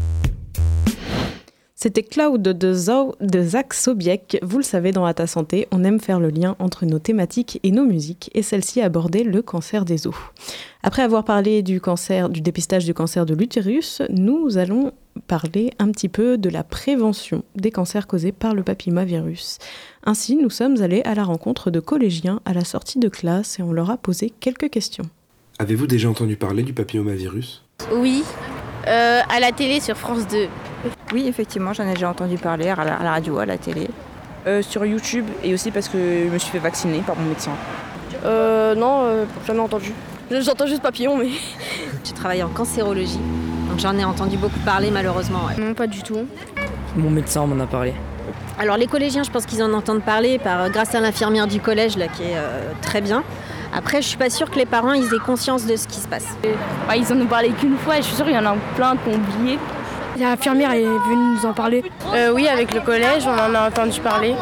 [1.75, 4.39] C'était Cloud de, Zo- de Zach Sobiek.
[4.41, 7.59] Vous le savez, dans À ta santé, on aime faire le lien entre nos thématiques
[7.63, 10.15] et nos musiques, et celle-ci abordait le cancer des os.
[10.81, 14.93] Après avoir parlé du cancer, du dépistage du cancer de l'utérus, nous allons
[15.27, 19.57] parler un petit peu de la prévention des cancers causés par le papillomavirus.
[20.05, 23.61] Ainsi, nous sommes allés à la rencontre de collégiens à la sortie de classe et
[23.61, 25.09] on leur a posé quelques questions.
[25.59, 27.66] Avez-vous déjà entendu parler du papillomavirus?
[27.91, 28.23] Oui,
[28.87, 30.47] euh, à la télé sur France 2.
[31.13, 33.87] Oui, effectivement, j'en ai déjà entendu parler à la, à la radio, à la télé.
[34.45, 37.51] Euh, sur YouTube et aussi parce que je me suis fait vacciner par mon médecin.
[38.25, 39.93] Euh, non, euh, jamais entendu.
[40.31, 41.29] J'entends juste papillon, mais.
[42.03, 43.19] J'ai travaillé en cancérologie,
[43.69, 45.39] donc j'en ai entendu beaucoup parler malheureusement.
[45.47, 45.61] ouais.
[45.61, 46.25] Non, pas du tout.
[46.95, 47.93] Mon médecin m'en a parlé.
[48.59, 51.97] Alors les collégiens, je pense qu'ils en entendent parler par, grâce à l'infirmière du collège,
[51.97, 53.23] là, qui est euh, très bien.
[53.73, 56.07] Après, je suis pas sûre que les parents ils aient conscience de ce qui se
[56.07, 56.27] passe.
[56.87, 58.55] Bah, ils en ont parlé qu'une fois et je suis sûre qu'il y en a
[58.75, 59.59] plein qui ont oublié.
[60.19, 61.83] L'infirmière est venue nous en parler.
[62.13, 64.33] Euh, oui, avec le collège, on en a entendu parler.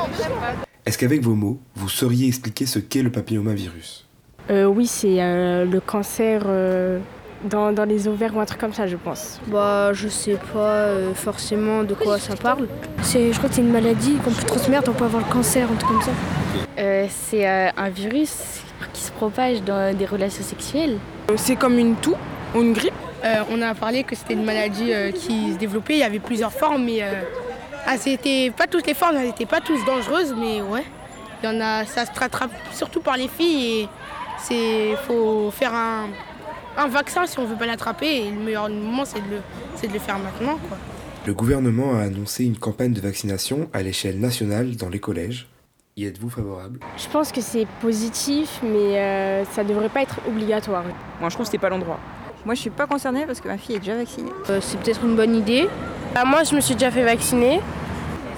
[0.85, 4.05] Est-ce qu'avec vos mots, vous sauriez expliquer ce qu'est le papillomavirus?
[4.51, 6.99] Euh, oui, c'est euh, le cancer euh,
[7.43, 9.41] dans, dans les ovaires ou un truc comme ça, je pense.
[9.47, 12.67] Bah, je sais pas euh, forcément de quoi ça parle.
[13.01, 15.67] C'est, je crois que c'est une maladie qu'on peut transmettre, on peut avoir le cancer,
[15.69, 16.11] un truc comme ça.
[16.77, 18.61] Euh, c'est euh, un virus
[18.93, 20.97] qui se propage dans des relations sexuelles.
[21.37, 22.15] C'est comme une toux
[22.55, 22.93] ou une grippe.
[23.23, 26.19] Euh, on a parlé que c'était une maladie euh, qui se développait, il y avait
[26.19, 27.21] plusieurs formes, mais euh,
[27.87, 30.83] ah, c'était pas toutes les formes, elles n'étaient pas toutes dangereuses, mais ouais,
[31.41, 33.89] il y en a, ça se rattrape surtout par les filles et
[34.43, 36.07] c'est faut faire un,
[36.77, 39.41] un vaccin si on veut pas l'attraper et le meilleur moment c'est de, le-
[39.75, 40.77] c'est de le faire maintenant quoi.
[41.25, 45.47] Le gouvernement a annoncé une campagne de vaccination à l'échelle nationale dans les collèges.
[45.97, 46.79] Y êtes-vous favorable?
[46.97, 50.83] Je pense que c'est positif, mais euh, ça devrait pas être obligatoire.
[51.21, 51.99] Moi, je trouve que c'était pas l'endroit.
[52.45, 54.29] Moi, je suis pas concernée parce que ma fille est déjà vaccinée.
[54.49, 55.69] Euh, c'est peut-être une bonne idée.
[56.13, 57.61] Bah, moi, je me suis déjà fait vacciner.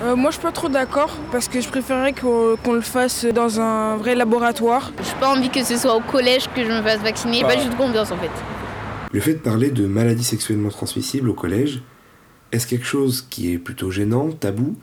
[0.03, 3.59] Euh, moi, je suis pas trop d'accord parce que je préférerais qu'on le fasse dans
[3.59, 4.91] un vrai laboratoire.
[5.03, 7.55] J'ai pas envie que ce soit au collège que je me fasse vacciner, Bah.
[7.55, 8.29] pas juste confiance en fait.
[9.11, 11.81] Le fait de parler de maladies sexuellement transmissibles au collège,
[12.51, 14.75] est-ce quelque chose qui est plutôt gênant, tabou,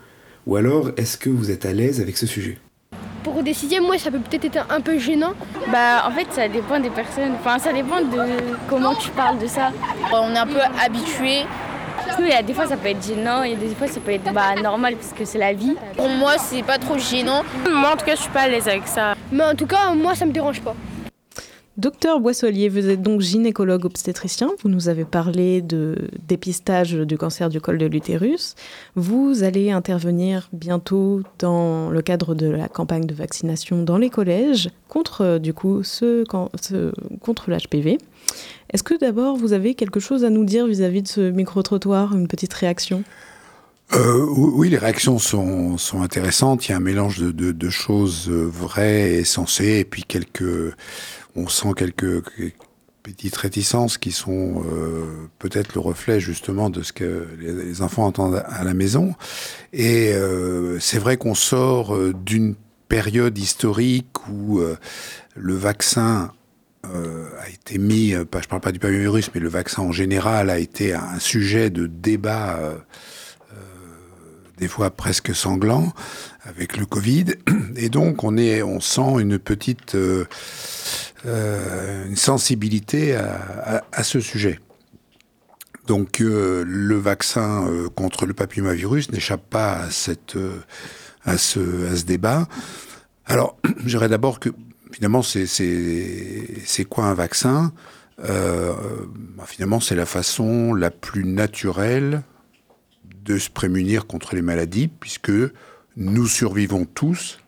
[0.45, 2.57] ou alors est-ce que vous êtes à l'aise avec ce sujet?
[3.25, 5.33] Pour des sixièmes, moi, ça peut peut-être être un peu gênant.
[5.71, 7.33] Bah, en fait, ça dépend des personnes.
[7.39, 8.21] Enfin, ça dépend de
[8.69, 9.71] comment tu parles de ça.
[10.13, 11.39] On est un peu habitué.
[12.19, 14.31] Il y a des fois, ça peut être gênant, et des fois, ça peut être
[14.31, 15.75] bah, normal parce que c'est la vie.
[15.97, 17.41] Pour moi, c'est pas trop gênant.
[17.67, 19.15] Moi, en tout cas, je suis pas à l'aise avec ça.
[19.31, 20.75] Mais en tout cas, moi, ça me dérange pas.
[21.77, 24.49] Docteur Boisselier, vous êtes donc gynécologue obstétricien.
[24.63, 28.55] Vous nous avez parlé de dépistage du cancer du col de l'utérus.
[28.95, 34.69] Vous allez intervenir bientôt dans le cadre de la campagne de vaccination dans les collèges
[34.87, 36.23] contre euh, du coup ce,
[37.19, 37.97] contre l'HPV.
[38.71, 42.29] Est-ce que d'abord vous avez quelque chose à nous dire vis-à-vis de ce micro-trottoir, une
[42.29, 43.03] petite réaction?
[43.93, 46.67] Euh, oui, les réactions sont, intéressantes.
[46.67, 50.73] Il y a un mélange de, choses euh, vraies et sensées, et puis quelques,
[51.35, 52.23] on sent quelques
[53.03, 58.43] petites réticences qui sont euh, peut-être le reflet justement de ce que les, enfants entendent
[58.47, 59.13] à la maison.
[59.71, 60.13] Et
[60.79, 62.55] c'est vrai qu'on sort d'une
[62.87, 64.61] période historique où
[65.35, 66.31] le vaccin
[66.83, 70.93] a été mis, je parle pas du papillomavirus, mais le vaccin en général a été
[70.93, 72.59] un sujet de débat,
[74.57, 75.93] des fois presque sanglant,
[76.45, 77.25] avec le Covid.
[77.75, 80.25] Et donc on sent une petite, euh,
[81.25, 84.59] euh, une sensibilité à, ce sujet.
[85.87, 89.87] Donc euh, le vaccin contre le papillomavirus n'échappe pas
[91.25, 92.47] à, ce, débat.
[93.25, 94.49] Alors, je dirais d'abord que
[94.91, 97.73] finalement, c'est- quoi un vaccin?
[98.17, 102.23] Bah, Finalement, c'est la façon la plus naturelle
[103.25, 105.31] de se prémunir contre les maladies, puisque
[105.97, 107.39] nous survivons tous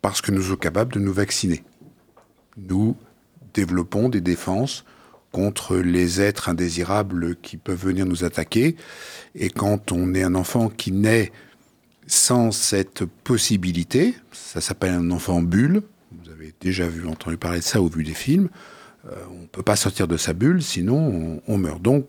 [0.00, 1.64] parce que nous sommes capables de nous vacciner.
[2.56, 2.96] Nous
[3.52, 4.84] développons des défenses
[5.32, 8.76] contre les êtres indésirables qui peuvent venir nous attaquer.
[9.34, 11.32] Et quand on est un enfant qui naît
[12.06, 17.82] sans cette possibilité, ça s'appelle un enfant bulle, vous avez déjà entendu parler de ça
[17.82, 18.48] ou vu des films,
[19.06, 20.96] euh, on ne peut pas sortir de sa bulle, sinon
[21.46, 21.82] on, on meurt.
[21.82, 22.06] Donc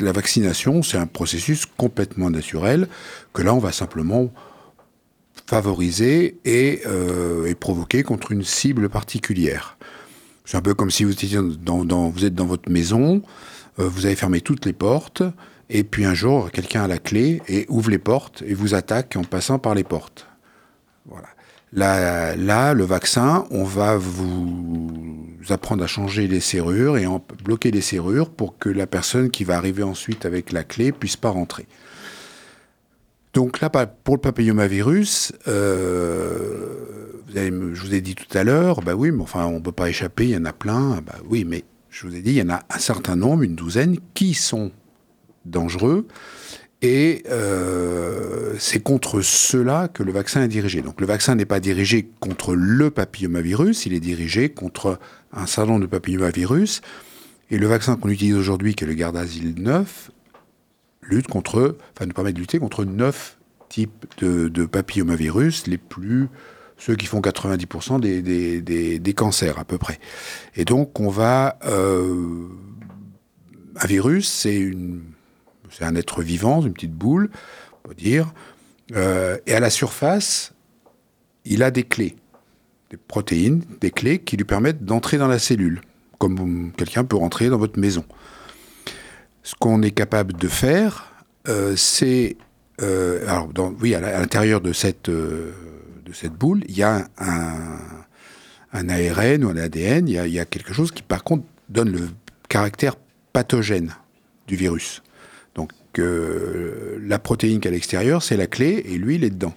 [0.00, 2.88] la vaccination, c'est un processus complètement naturel
[3.32, 4.30] que là, on va simplement
[5.46, 9.76] favoriser et, euh, provoquer contre une cible particulière.
[10.44, 13.22] C'est un peu comme si vous étiez dans, êtes dans votre maison,
[13.78, 15.22] euh, vous avez fermé toutes les portes,
[15.70, 19.16] et puis un jour, quelqu'un a la clé et ouvre les portes et vous attaque
[19.16, 20.26] en passant par les portes.
[21.06, 21.28] Voilà.
[21.74, 27.06] Là, le vaccin, on va vous apprendre à changer les serrures et
[27.44, 31.16] bloquer les serrures pour que la personne qui va arriver ensuite avec la clé puisse
[31.16, 31.66] pas rentrer.
[33.34, 36.94] Donc là, pour le papillomavirus, euh,
[37.34, 40.24] je vous ai dit tout à l'heure, bah oui, mais enfin, on peut pas échapper,
[40.26, 41.00] il y en a plein.
[41.04, 43.56] Bah oui, mais je vous ai dit, il y en a un certain nombre, une
[43.56, 44.70] douzaine, qui sont
[45.44, 46.06] dangereux.
[46.84, 50.82] Et euh, c'est contre cela que le vaccin est dirigé.
[50.82, 54.98] Donc le vaccin n'est pas dirigé contre le papillomavirus, il est dirigé contre
[55.32, 56.82] un nombre de papillomavirus.
[57.50, 60.10] Et le vaccin qu'on utilise aujourd'hui, qui est le Gardasil 9,
[61.04, 63.38] lutte contre, enfin nous permet de lutter contre neuf
[63.70, 66.28] types de, papillomavirus, les plus
[66.76, 69.98] ceux qui font 90% des, des, des, des cancers à peu près.
[70.54, 72.46] Et donc on va euh,
[73.80, 75.00] un virus, c'est une
[75.76, 77.30] c'est un être vivant, une petite boule,
[77.84, 78.32] on peut dire.
[78.94, 80.52] Euh, et à la surface,
[81.44, 82.16] il a des clés,
[82.90, 85.80] des protéines, des clés qui lui permettent d'entrer dans la cellule,
[86.18, 88.04] comme quelqu'un peut rentrer dans votre maison.
[89.42, 91.12] Ce qu'on est capable de faire,
[91.48, 92.36] euh, c'est...
[92.80, 93.48] euh, alors,
[93.80, 95.10] oui, à l'intérieur de cette,
[96.38, 101.02] boule, il y a un, ARN ou un ADN, il y a quelque chose qui,
[101.02, 102.08] par contre, donne le
[102.48, 102.94] caractère
[103.32, 103.92] pathogène
[104.46, 105.02] du virus.
[105.98, 109.54] Euh, la protéine qui est à l'extérieur, c'est la clé, et lui, il est dedans.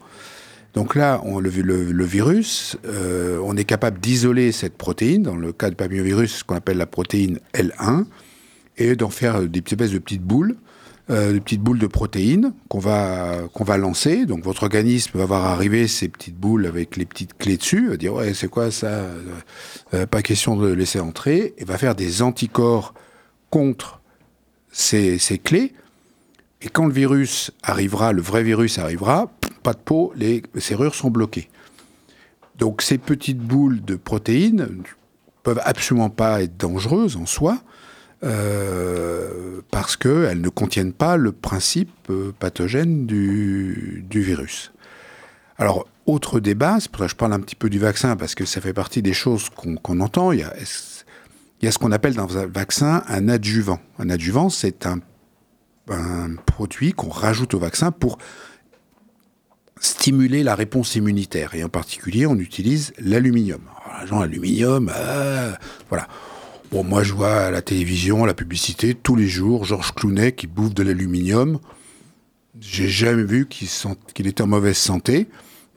[0.73, 5.69] Donc là, on, le, virus, euh, on est capable d'isoler cette protéine, dans le cas
[5.69, 8.05] du papillomavirus, ce qu'on appelle la protéine L1,
[8.77, 10.55] et d'en faire des espèces de petites boules,
[11.09, 14.25] euh, des petites boules de protéines qu'on va, qu'on va lancer.
[14.25, 17.97] Donc votre organisme va voir arriver ces petites boules avec les petites clés dessus, va
[17.97, 19.05] dire ouais c'est quoi ça,
[19.93, 22.93] euh, pas question de laisser entrer, et va faire des anticorps
[23.49, 24.01] contre
[24.71, 25.73] ces, ces clés.
[26.61, 29.31] Et quand le virus arrivera, le vrai virus arrivera,
[29.63, 31.49] pas de peau, les serrures sont bloquées.
[32.57, 34.83] Donc ces petites boules de protéines
[35.43, 37.59] peuvent absolument pas être dangereuses en soi,
[38.23, 44.71] euh, parce qu'elles ne contiennent pas le principe euh, pathogène du, virus.
[45.59, 48.33] Alors, autre débat, c'est pour ça que je parle un petit peu du vaccin, parce
[48.33, 50.31] que ça fait partie des choses qu'on entend.
[50.31, 53.79] Il y a ce qu'on appelle dans un vaccin un adjuvant.
[53.99, 54.99] Un adjuvant, c'est un,
[55.89, 58.17] un produit qu'on rajoute au vaccin pour
[59.79, 61.55] stimuler la réponse immunitaire.
[61.55, 63.61] Et en particulier, on utilise l'aluminium.
[63.85, 65.57] Alors, les gens, aluminium, ah,
[65.89, 66.07] voilà.
[66.71, 70.33] Bon, moi, je vois à la télévision, à la publicité, tous les jours, Georges Clounet
[70.33, 71.59] qui bouffe de l'aluminium.
[72.59, 75.27] J'ai jamais vu qu'il était en mauvaise santé,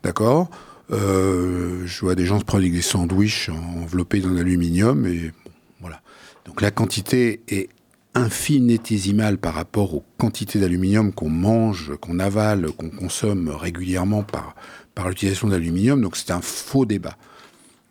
[0.03, 0.49] d'accord?
[0.91, 5.31] Euh, Je vois des gens se prendre des sandwichs enveloppés dans l'aluminium, et
[5.79, 6.01] voilà.
[6.45, 7.69] Donc la quantité est
[8.13, 14.55] infinitésimale par rapport aux quantités d'aluminium qu'on mange, qu'on avale, qu'on consomme régulièrement par,
[14.95, 16.01] par l'utilisation d'aluminium.
[16.01, 17.17] Donc c'est un faux débat.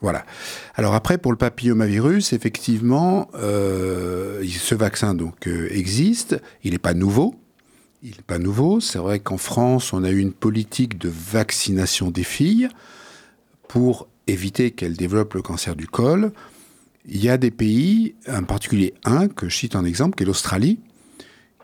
[0.01, 0.25] Voilà.
[0.77, 6.41] Alors après, pour le papillomavirus, effectivement, euh, ce vaccin donc euh, existe.
[6.65, 7.35] Il n'est pas nouveau.
[8.03, 8.81] Il n'est pas nouveau.
[8.81, 12.69] C'est vrai qu'en France, on a eu une politique de vaccination des filles
[13.69, 16.33] pour éviter qu'elles développent le cancer du col.
[17.07, 20.27] Il y a des pays, en particulier un que je cite en exemple, qui est
[20.27, 20.81] l'Australie,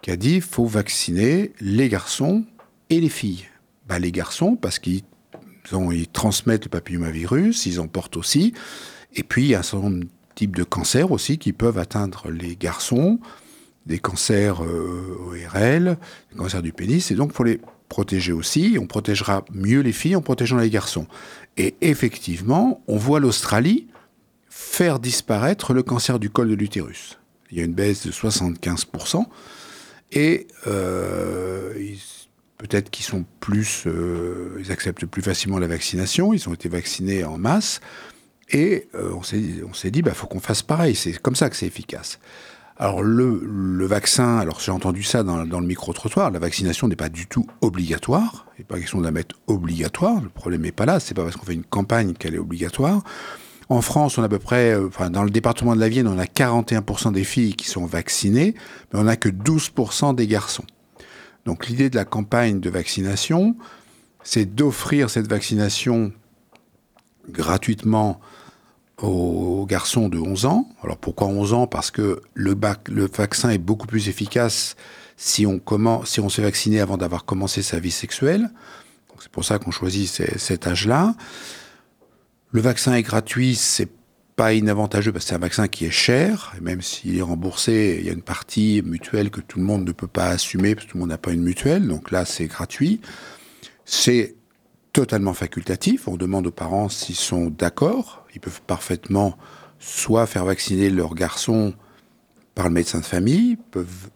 [0.03, 2.45] qui a dit faut vacciner les garçons
[2.91, 3.45] et les filles.
[3.87, 5.03] Bah, les garçons, parce qu'ils
[5.93, 8.55] ils transmettent le papillomavirus, ils en portent aussi.
[9.15, 12.31] Et puis, il y a un certain nombre de types cancers aussi qui peuvent atteindre
[12.31, 13.19] les garçons,
[13.87, 15.97] des cancers euh, ORL,
[16.33, 17.11] des cancers du pénis.
[17.11, 18.77] Et donc, il faut les protéger aussi.
[18.81, 21.07] On protégera mieux les filles en protégeant les garçons.
[21.57, 23.87] Et effectivement, on voit l'Australie
[24.57, 27.19] faire disparaître le cancer du col de l'utérus.
[27.51, 29.27] Il y a une baisse de 75%.
[30.13, 31.75] Et euh,
[32.57, 36.33] peut-être qu'ils sont plus, euh, ils acceptent plus facilement la vaccination.
[36.33, 37.81] Ils ont été vaccinés en masse.
[38.51, 40.95] Et euh, on s'est dit, bah faut qu'on fasse pareil.
[40.95, 42.19] C'est comme ça que c'est efficace.
[42.79, 46.97] Alors le, le vaccin, alors j'ai entendu ça dans, dans le micro-trottoir, la vaccination n'est
[46.97, 48.47] pas du tout obligatoire.
[48.57, 50.23] Il n'est pas question de la mettre obligatoire.
[50.23, 50.99] Le problème n'est pas là.
[50.99, 53.03] C'est pas parce qu'on fait une campagne qu'elle est obligatoire.
[53.69, 56.07] En France, on a à peu près, euh, enfin, dans le département de la Vienne,
[56.07, 58.55] on a 41% des filles qui sont vaccinées,
[58.93, 60.65] mais on n'a que 12% des garçons.
[61.47, 63.57] Donc l'idée de la campagne de vaccination,
[64.23, 66.13] c'est d'offrir cette vaccination
[67.29, 68.21] gratuitement
[69.03, 70.69] aux garçons de 11 ans.
[70.83, 71.67] Alors pourquoi 11 ans?
[71.67, 72.57] Parce que le,
[73.13, 74.77] vaccin est beaucoup plus efficace
[75.17, 78.51] si on, commence, si s'est vacciné avant d'avoir commencé sa vie sexuelle.
[79.21, 81.15] C'est pour ça qu'on choisit cet âge-là.
[82.53, 83.89] Le vaccin est gratuit, c'est
[84.37, 88.07] pas inavantageux parce que c'est un vaccin qui est cher, même s'il est remboursé, il
[88.07, 90.93] y a une partie mutuelle que tout le monde ne peut pas assumer parce que
[90.93, 93.01] tout le monde n'a pas une mutuelle, donc là c'est gratuit.
[93.85, 94.37] C'est
[94.93, 99.37] totalement facultatif, on demande aux parents s'ils sont d'accord, ils peuvent parfaitement
[99.79, 101.75] soit faire vacciner leur garçon
[102.55, 104.11] par le médecin de famille, peuvent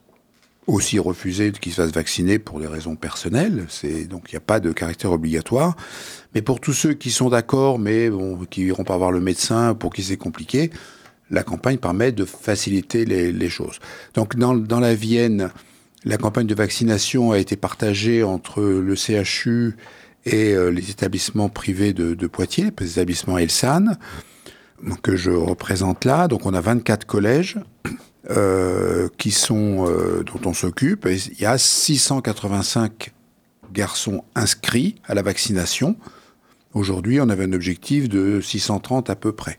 [0.72, 3.66] aussi refuser qu'ils se fassent vacciner pour des raisons personnelles.
[3.68, 5.76] C'est donc il n'y a pas de caractère obligatoire.
[6.34, 9.74] Mais pour tous ceux qui sont d'accord, mais bon, qui iront pas voir le médecin,
[9.74, 10.70] pour qui c'est compliqué,
[11.30, 13.78] la campagne permet de faciliter les, choses.
[14.14, 15.50] Donc dans, dans la Vienne,
[16.04, 19.76] la campagne de vaccination a été partagée entre le CHU
[20.24, 23.96] et euh, les établissements privés de, de Poitiers, les établissements Elsan,
[25.02, 26.28] que je représente là.
[26.28, 27.58] Donc on a 24 collèges
[28.28, 31.06] euh, qui sont euh, dont on s'occupe.
[31.06, 33.12] Il y a 685
[33.72, 35.96] garçons inscrits à la vaccination.
[36.74, 39.58] Aujourd'hui, on avait un objectif de 630 à peu près.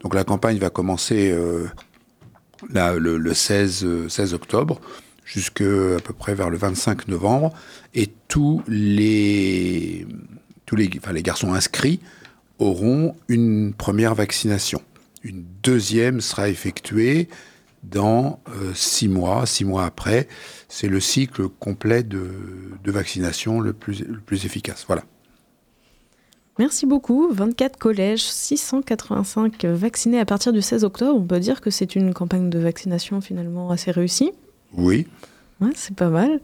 [0.00, 1.66] Donc la campagne va commencer euh,
[2.72, 4.80] là, le, le 16, euh, 16 octobre
[5.24, 7.52] jusqu'à peu près vers le 25 novembre.
[7.94, 10.06] Et tous les,
[10.66, 12.00] tous les garçons inscrits
[12.58, 14.80] auront une première vaccination.
[15.22, 17.28] Une deuxième sera effectuée
[17.90, 20.28] dans euh, six mois, six mois après.
[20.68, 22.30] C'est le cycle complet de,
[22.84, 24.84] de vaccination le plus, le plus efficace.
[24.86, 25.02] Voilà.
[26.58, 27.28] Merci beaucoup.
[27.32, 31.18] 24 collèges, 685 vaccinés à partir du 16 octobre.
[31.20, 34.32] On peut dire que c'est une campagne de vaccination finalement assez réussie.
[34.74, 35.06] Oui.
[35.60, 36.40] Ouais, c'est pas mal.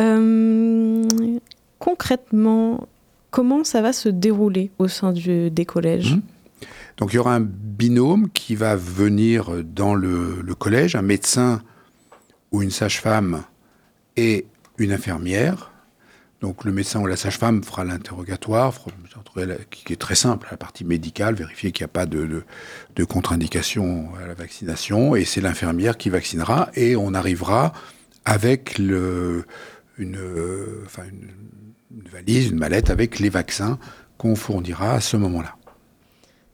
[0.00, 1.04] Euh,
[1.78, 2.86] concrètement,
[3.30, 6.16] comment ça va se dérouler au sein du- des collèges?
[6.96, 11.62] Donc il y aura un binôme qui va venir dans le, collège, un médecin
[12.52, 13.42] ou une sage-femme
[14.16, 14.46] et
[14.78, 15.70] une infirmière.
[16.40, 18.72] Donc le médecin ou la sage-femme fera l'interrogatoire,
[19.70, 22.44] qui est très simple, la partie médicale, vérifier qu'il n'y a pas de,
[23.04, 27.72] contre-indication à la vaccination, et c'est l'infirmière qui vaccinera, et on arrivera
[28.24, 29.44] avec une-
[29.98, 30.18] une
[32.10, 33.78] valise, une mallette avec les vaccins
[34.16, 35.56] qu'on fournira à ce moment-là.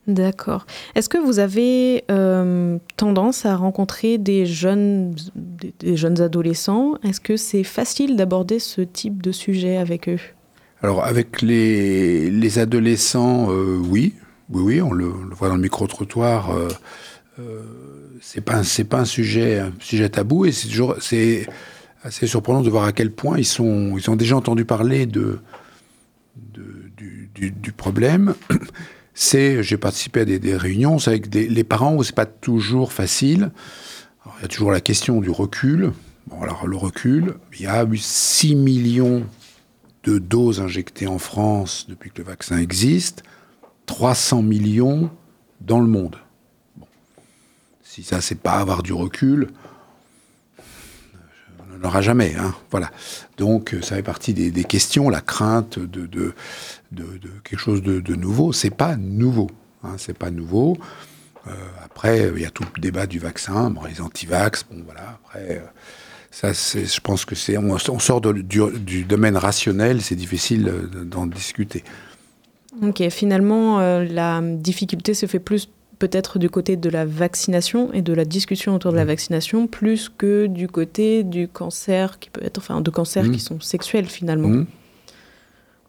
[0.06, 0.66] D'accord.
[0.94, 6.94] Est-ce que vous avez euh, tendance à rencontrer des jeunes, des, jeunes adolescents?
[7.02, 10.20] Est-ce que c'est facile d'aborder ce type de sujet avec eux?
[10.82, 14.14] Alors avec les, les adolescents, euh, oui,
[14.50, 16.52] oui, oui, on le, voit dans le micro-trottoir.
[16.52, 16.68] Euh,
[17.40, 17.62] euh,
[18.20, 21.46] c'est pas pas un sujet sujet tabou et c'est toujours c'est
[22.02, 25.40] assez surprenant de voir à quel point ils sont ils ont déjà entendu parler de,
[27.34, 28.34] du problème.
[29.18, 33.50] C'est j'ai participé à des, réunions, avec les parents où c'est pas toujours facile.
[34.38, 35.92] Il y a toujours la question du recul.
[36.26, 39.24] Bon alors le recul, il y a eu 6 millions
[40.04, 43.22] de doses injectées en France depuis que le vaccin existe,
[43.86, 45.10] 300 millions
[45.62, 46.16] dans le monde.
[47.82, 49.48] Si ça, c'est pas avoir du recul,
[51.80, 52.34] n'en aura jamais.
[52.38, 52.54] Hein.
[52.70, 52.90] Voilà.
[53.36, 56.34] Donc, euh, ça fait partie des, questions, la crainte de,
[57.44, 58.52] quelque chose de, nouveau.
[58.52, 59.50] C'est pas nouveau.
[59.82, 59.94] Hein.
[59.98, 60.76] C'est pas nouveau.
[61.46, 61.52] Euh,
[61.84, 65.18] après, il y a tout le débat du vaccin, bon, les antivax, bon voilà.
[65.24, 65.66] Après, euh,
[66.32, 70.64] ça, je pense que c'est, on, sort du, domaine rationnel, c'est difficile
[71.04, 71.84] d'en discuter.
[72.82, 75.68] Ok, finalement, la difficulté se fait plus
[75.98, 80.08] peut-être du côté de la vaccination et de la discussion autour de la vaccination, plus
[80.08, 84.48] que du côté du cancer qui peut être, enfin, de cancers qui sont sexuels finalement.
[84.48, 84.66] Mhm.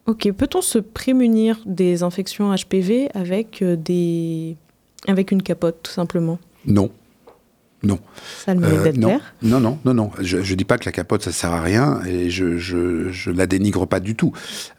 [0.06, 4.56] Ok, peut-on se prémunir des infections HPV avec euh, des,
[5.06, 6.38] avec une capote tout simplement?
[6.64, 6.90] Non.
[7.84, 8.00] Non.
[8.44, 9.08] Ça le mérite Euh, d'être non.
[9.08, 9.34] clair.
[9.42, 10.10] non, non, non, non.
[10.20, 13.30] Je, je dis pas que la capote ça sert à rien et je je, je
[13.30, 14.32] la dénigre pas du tout.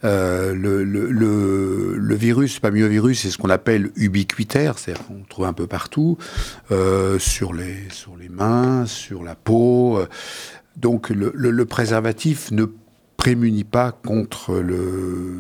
[0.04, 5.06] Euh, le, le, le, le virus, pas mieux virus, c'est ce qu'on appelle ubiquitaire, c'est-à-dire
[5.08, 6.18] qu'on le trouve un peu partout,
[6.72, 10.00] euh, sur les sur les mains, sur la peau.
[10.76, 12.66] Donc le, le, le préservatif ne
[13.16, 15.36] prémunit pas contre le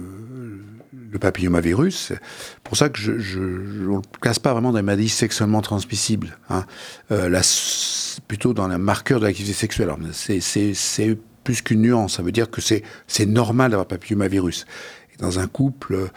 [1.11, 1.95] le papillomavirus.
[2.09, 2.19] C'est
[2.63, 6.37] pour ça que je ne le classe pas vraiment dans les maladies sexuellement transmissibles.
[6.49, 6.65] Hein.
[7.11, 7.29] Euh,
[8.27, 9.89] plutôt dans la marqueur de l'activité sexuelle.
[10.13, 12.17] C'est c'est- c'est plus qu'une nuance.
[12.17, 14.65] Ça veut dire que c'est c'est normal d'avoir papillomavirus.
[15.19, 16.09] Dans un couple,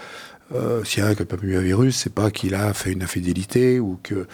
[0.55, 3.81] euh, s'il y a un qui a papillomavirus, c'est pas qu'il a fait une infidélité
[3.81, 4.27] ou que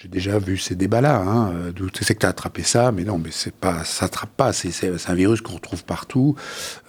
[0.00, 1.16] j'ai déjà vu ces débats-là.
[1.18, 1.72] Hein, euh,
[2.04, 4.52] sais que tu as attrapé ça, mais non, mais c'est pas, ça pas.
[4.52, 6.36] C'est c'est- c'est un virus qu'on retrouve partout.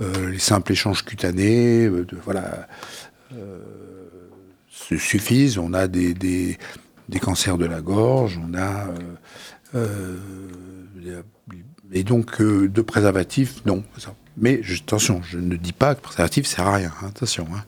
[0.02, 2.62] Euh, les simples échanges cutanés, euh, voilà, euh,
[4.70, 5.58] se suffisent.
[5.58, 6.58] On a des, des,
[7.20, 8.88] cancers de la gorge, on a.
[9.76, 10.18] euh,
[11.08, 11.22] euh,
[11.92, 13.84] et donc, euh, de préservatif, non.
[14.38, 16.92] Mais attention, je ne dis pas que préservatif sert à rien.
[17.02, 17.48] hein, attention.
[17.54, 17.64] hein.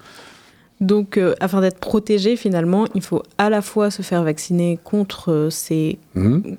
[0.82, 5.32] Donc, euh, afin d'être protégé, finalement, il faut à la fois se faire vacciner contre
[5.32, 6.00] euh, ces.
[6.16, 6.58] Mhm.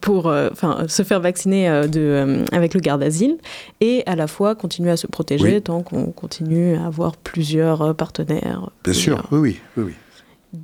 [0.00, 0.48] pour euh,
[0.86, 3.36] se faire vacciner euh, de, avec le garde d'asile
[3.80, 5.62] et à la fois continuer à se protéger Oui.
[5.62, 8.70] tant qu'on continue à avoir plusieurs partenaires.
[8.84, 9.82] Bien sûr, oui, oui, oui.
[9.88, 9.92] oui.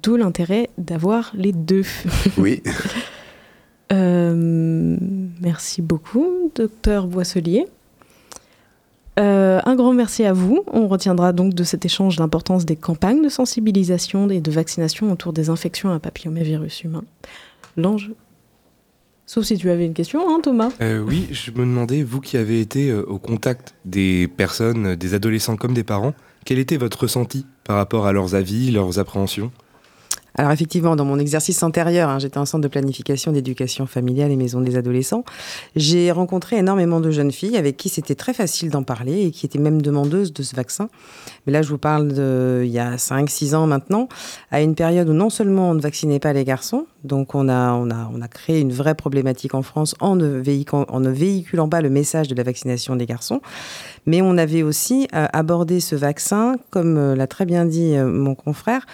[0.03, 1.85] D'où l'intérêt d'avoir les deux.
[2.39, 2.63] Oui.
[5.41, 7.67] Merci beaucoup, docteur Boisselier.
[9.19, 10.65] Euh, un grand merci à vous.
[10.73, 15.33] On retiendra donc de cet échange l'importance des campagnes de sensibilisation et de vaccination autour
[15.33, 17.05] des infections à papillomavirus humain.
[17.77, 18.13] L'ange.
[19.27, 22.37] Sauf si tu avais une question, hein, Thomas Euh, oui, je me demandais, vous qui
[22.37, 26.13] avez été euh, au contact des personnes, des adolescents comme des parents,
[26.45, 29.51] quel était votre ressenti par rapport à leurs avis, leurs appréhensions?
[30.37, 34.37] Alors effectivement, dans mon exercice antérieur, hein, j'étais en centre de planification d'éducation familiale et
[34.37, 35.25] maison des adolescents,
[35.77, 39.47] j'ai rencontré énormément de jeunes filles avec qui c'était très facile d'en parler et qui
[39.47, 40.89] étaient même demandeuses de ce vaccin.
[41.47, 44.09] Mais là, je vous parle de il y a 5-6 ans maintenant,
[44.51, 47.73] à une période où non seulement on ne vaccinait pas les garçons, donc on a,
[47.73, 51.91] on a, on a créé une vraie problématique en France en ne, véhiculant, pas le
[51.91, 53.41] message de la vaccination des garçons,
[54.07, 58.07] mais on avait aussi euh, abordé ce vaccin, comme euh, l'a très bien dit euh,
[58.07, 58.87] mon confrère,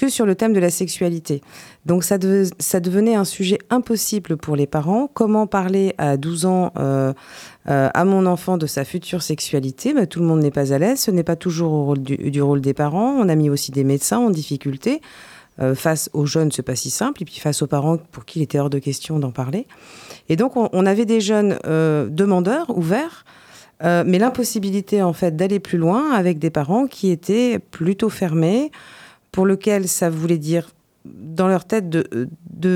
[0.00, 1.42] que sur le thème de la sexualité.
[1.84, 5.10] Donc ça, de- ça devenait un sujet impossible pour les parents.
[5.12, 7.12] Comment parler à 12 ans euh,
[7.68, 9.92] euh, à mon enfant de sa future sexualité?
[9.92, 11.00] Bah, Tout le monde n'est pas à l'aise.
[11.00, 13.10] Ce n'est pas toujours au rôle du, rôle des parents.
[13.18, 15.02] On a mis aussi des médecins en difficulté.
[15.60, 17.20] Euh, face aux jeunes, c'est pas si simple.
[17.20, 19.66] Et puis face aux parents pour qui il était hors de question d'en parler.
[20.30, 21.58] Et donc on, on avait des jeunes
[22.08, 23.26] demandeurs, ouverts,
[23.82, 28.70] mais l'impossibilité en fait d'aller plus loin avec des parents qui étaient plutôt fermés,
[29.32, 30.70] pour lequel ça voulait dire
[31.06, 32.28] dans leur tête de,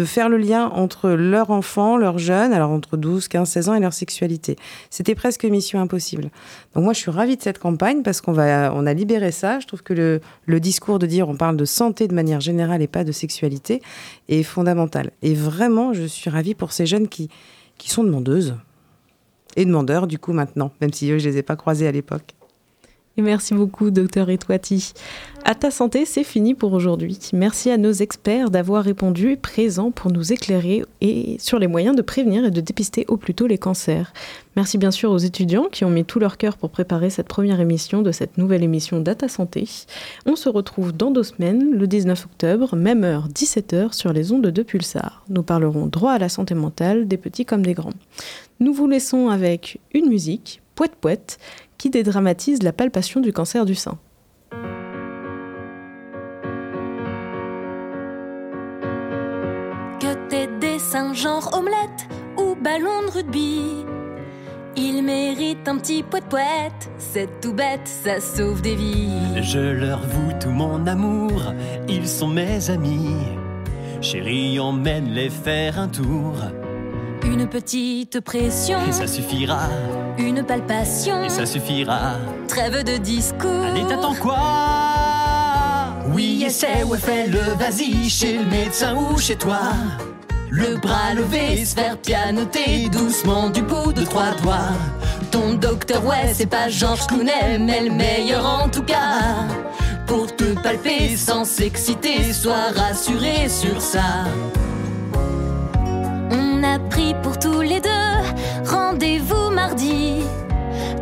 [0.07, 3.81] faire le lien entre leur enfant, leur jeune, alors entre 12, 15, 16 ans et
[3.81, 4.57] leur sexualité.
[4.89, 6.31] C'était presque mission impossible.
[6.75, 9.61] Donc moi, je suis ravie de cette campagne parce qu'on va, on a libéré ça.
[9.61, 12.81] Je trouve que le, le discours de dire on parle de santé de manière générale
[12.81, 13.83] et pas de sexualité
[14.31, 15.11] est fondamental.
[15.21, 17.29] Et vraiment, je suis ravie pour ces jeunes qui,
[17.77, 18.55] qui sont demandeuses
[19.57, 22.35] et demandeurs du coup maintenant, même si eux, je les ai pas croisés à l'époque.
[23.17, 24.93] Et merci beaucoup, docteur Etouati.
[25.45, 27.17] À ta santé, c'est fini pour aujourd'hui.
[27.33, 31.95] Merci à nos experts d'avoir répondu et présents pour nous éclairer et sur les moyens
[31.95, 34.13] de prévenir et de dépister au plus tôt les cancers.
[34.57, 37.61] Merci bien sûr aux étudiants qui ont mis tout leur cœur pour préparer cette première
[37.61, 39.69] émission de cette nouvelle émission Data Santé.
[40.27, 44.47] On se retrouve dans deux semaines, le 19 octobre, même heure, 17h, sur les ondes
[44.47, 45.25] de Pulsar.
[45.29, 47.91] Nous parlerons droit à la santé mentale, des petits comme des grands.
[48.59, 51.39] Nous vous laissons avec une musique, Poète Poète,
[51.79, 53.99] qui dédramatise la palpation du cancer du sein.
[60.01, 62.09] Que tes dessins genre omelette
[62.39, 63.85] ou ballon de rugby,
[64.77, 66.91] ils méritent un petit poète poète.
[66.99, 69.43] C'est tout bête, ça sauve des vies.
[69.43, 71.53] Je leur voue tout mon amour,
[71.89, 73.15] ils sont mes amis.
[74.01, 76.35] Chérie, emmène-les faire un tour.
[77.25, 79.69] Une petite pression, Et ça suffira,
[80.19, 82.13] une palpation, et ça suffira.
[82.49, 83.65] trêve de discours.
[83.71, 84.39] Allez, t'attends quoi?
[86.13, 89.61] Oui, essaie, ouais, fais-le, vas-y, chez le médecin ou chez toi.
[90.51, 94.73] Le bras levé, se faire pianoter doucement du bout de trois doigts.
[95.31, 99.49] Ton docteur, ouais, c'est pas Georges Clooney, mais le meilleur en tout cas.
[100.07, 104.27] Pour te palper palper sans s'exciter, sois rassuré sur ça.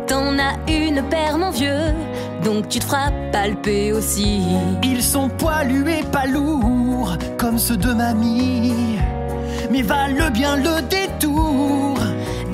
[0.07, 1.93] T'en as une paire, mon vieux,
[2.43, 4.41] donc tu te feras palper aussi.
[4.83, 8.97] Ils sont poilus et pas lourds, comme ceux de mamie,
[9.71, 11.97] mais valent bien le détour.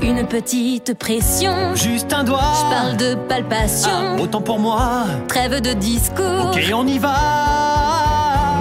[0.01, 2.53] Une petite pression, Juste un doigt.
[2.55, 3.89] je parle de palpation.
[4.17, 5.03] Ah, autant pour moi.
[5.27, 6.51] Trêve de discours.
[6.53, 7.15] Ok, on y va.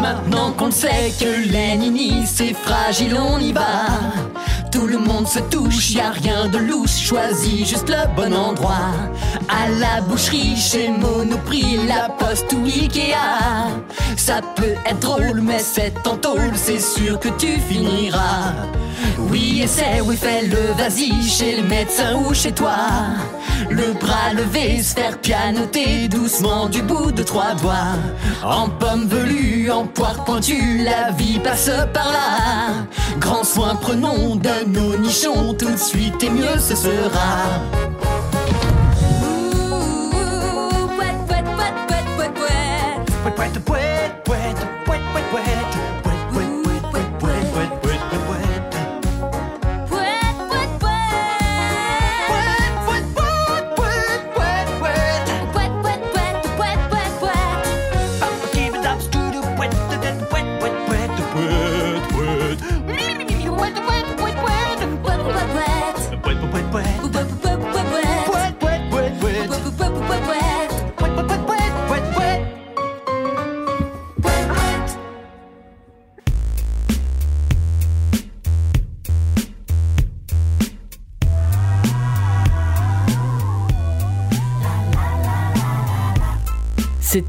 [0.03, 3.62] Maintenant qu'on sait que les ninis c'est fragile, on y va.
[4.71, 8.93] Tout le monde se touche, y a rien de louche, choisis juste le bon endroit.
[9.49, 13.73] À la boucherie, chez Monoprix, la poste ou Ikea.
[14.16, 18.53] Ça peut être drôle, mais c'est en tôle, c'est sûr que tu finiras.
[19.31, 22.77] Oui, essaie, oui, fais-le, vas-y, chez le médecin ou chez toi.
[23.71, 27.97] Le bras levé, se faire pianoter doucement du bout de trois doigts.
[28.45, 32.87] En pomme velue, en poire pointue, la vie passe par là.
[33.19, 34.37] Grand soin prenons
[34.67, 37.98] nos nichons, tout de suite et mieux ce sera.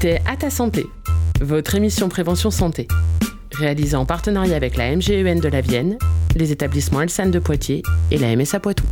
[0.00, 0.86] C'était À ta santé,
[1.42, 2.88] votre émission prévention santé,
[3.52, 5.98] réalisée en partenariat avec la MGEN de la Vienne,
[6.34, 8.86] les établissements Elsan de Poitiers et la MSA Poitou.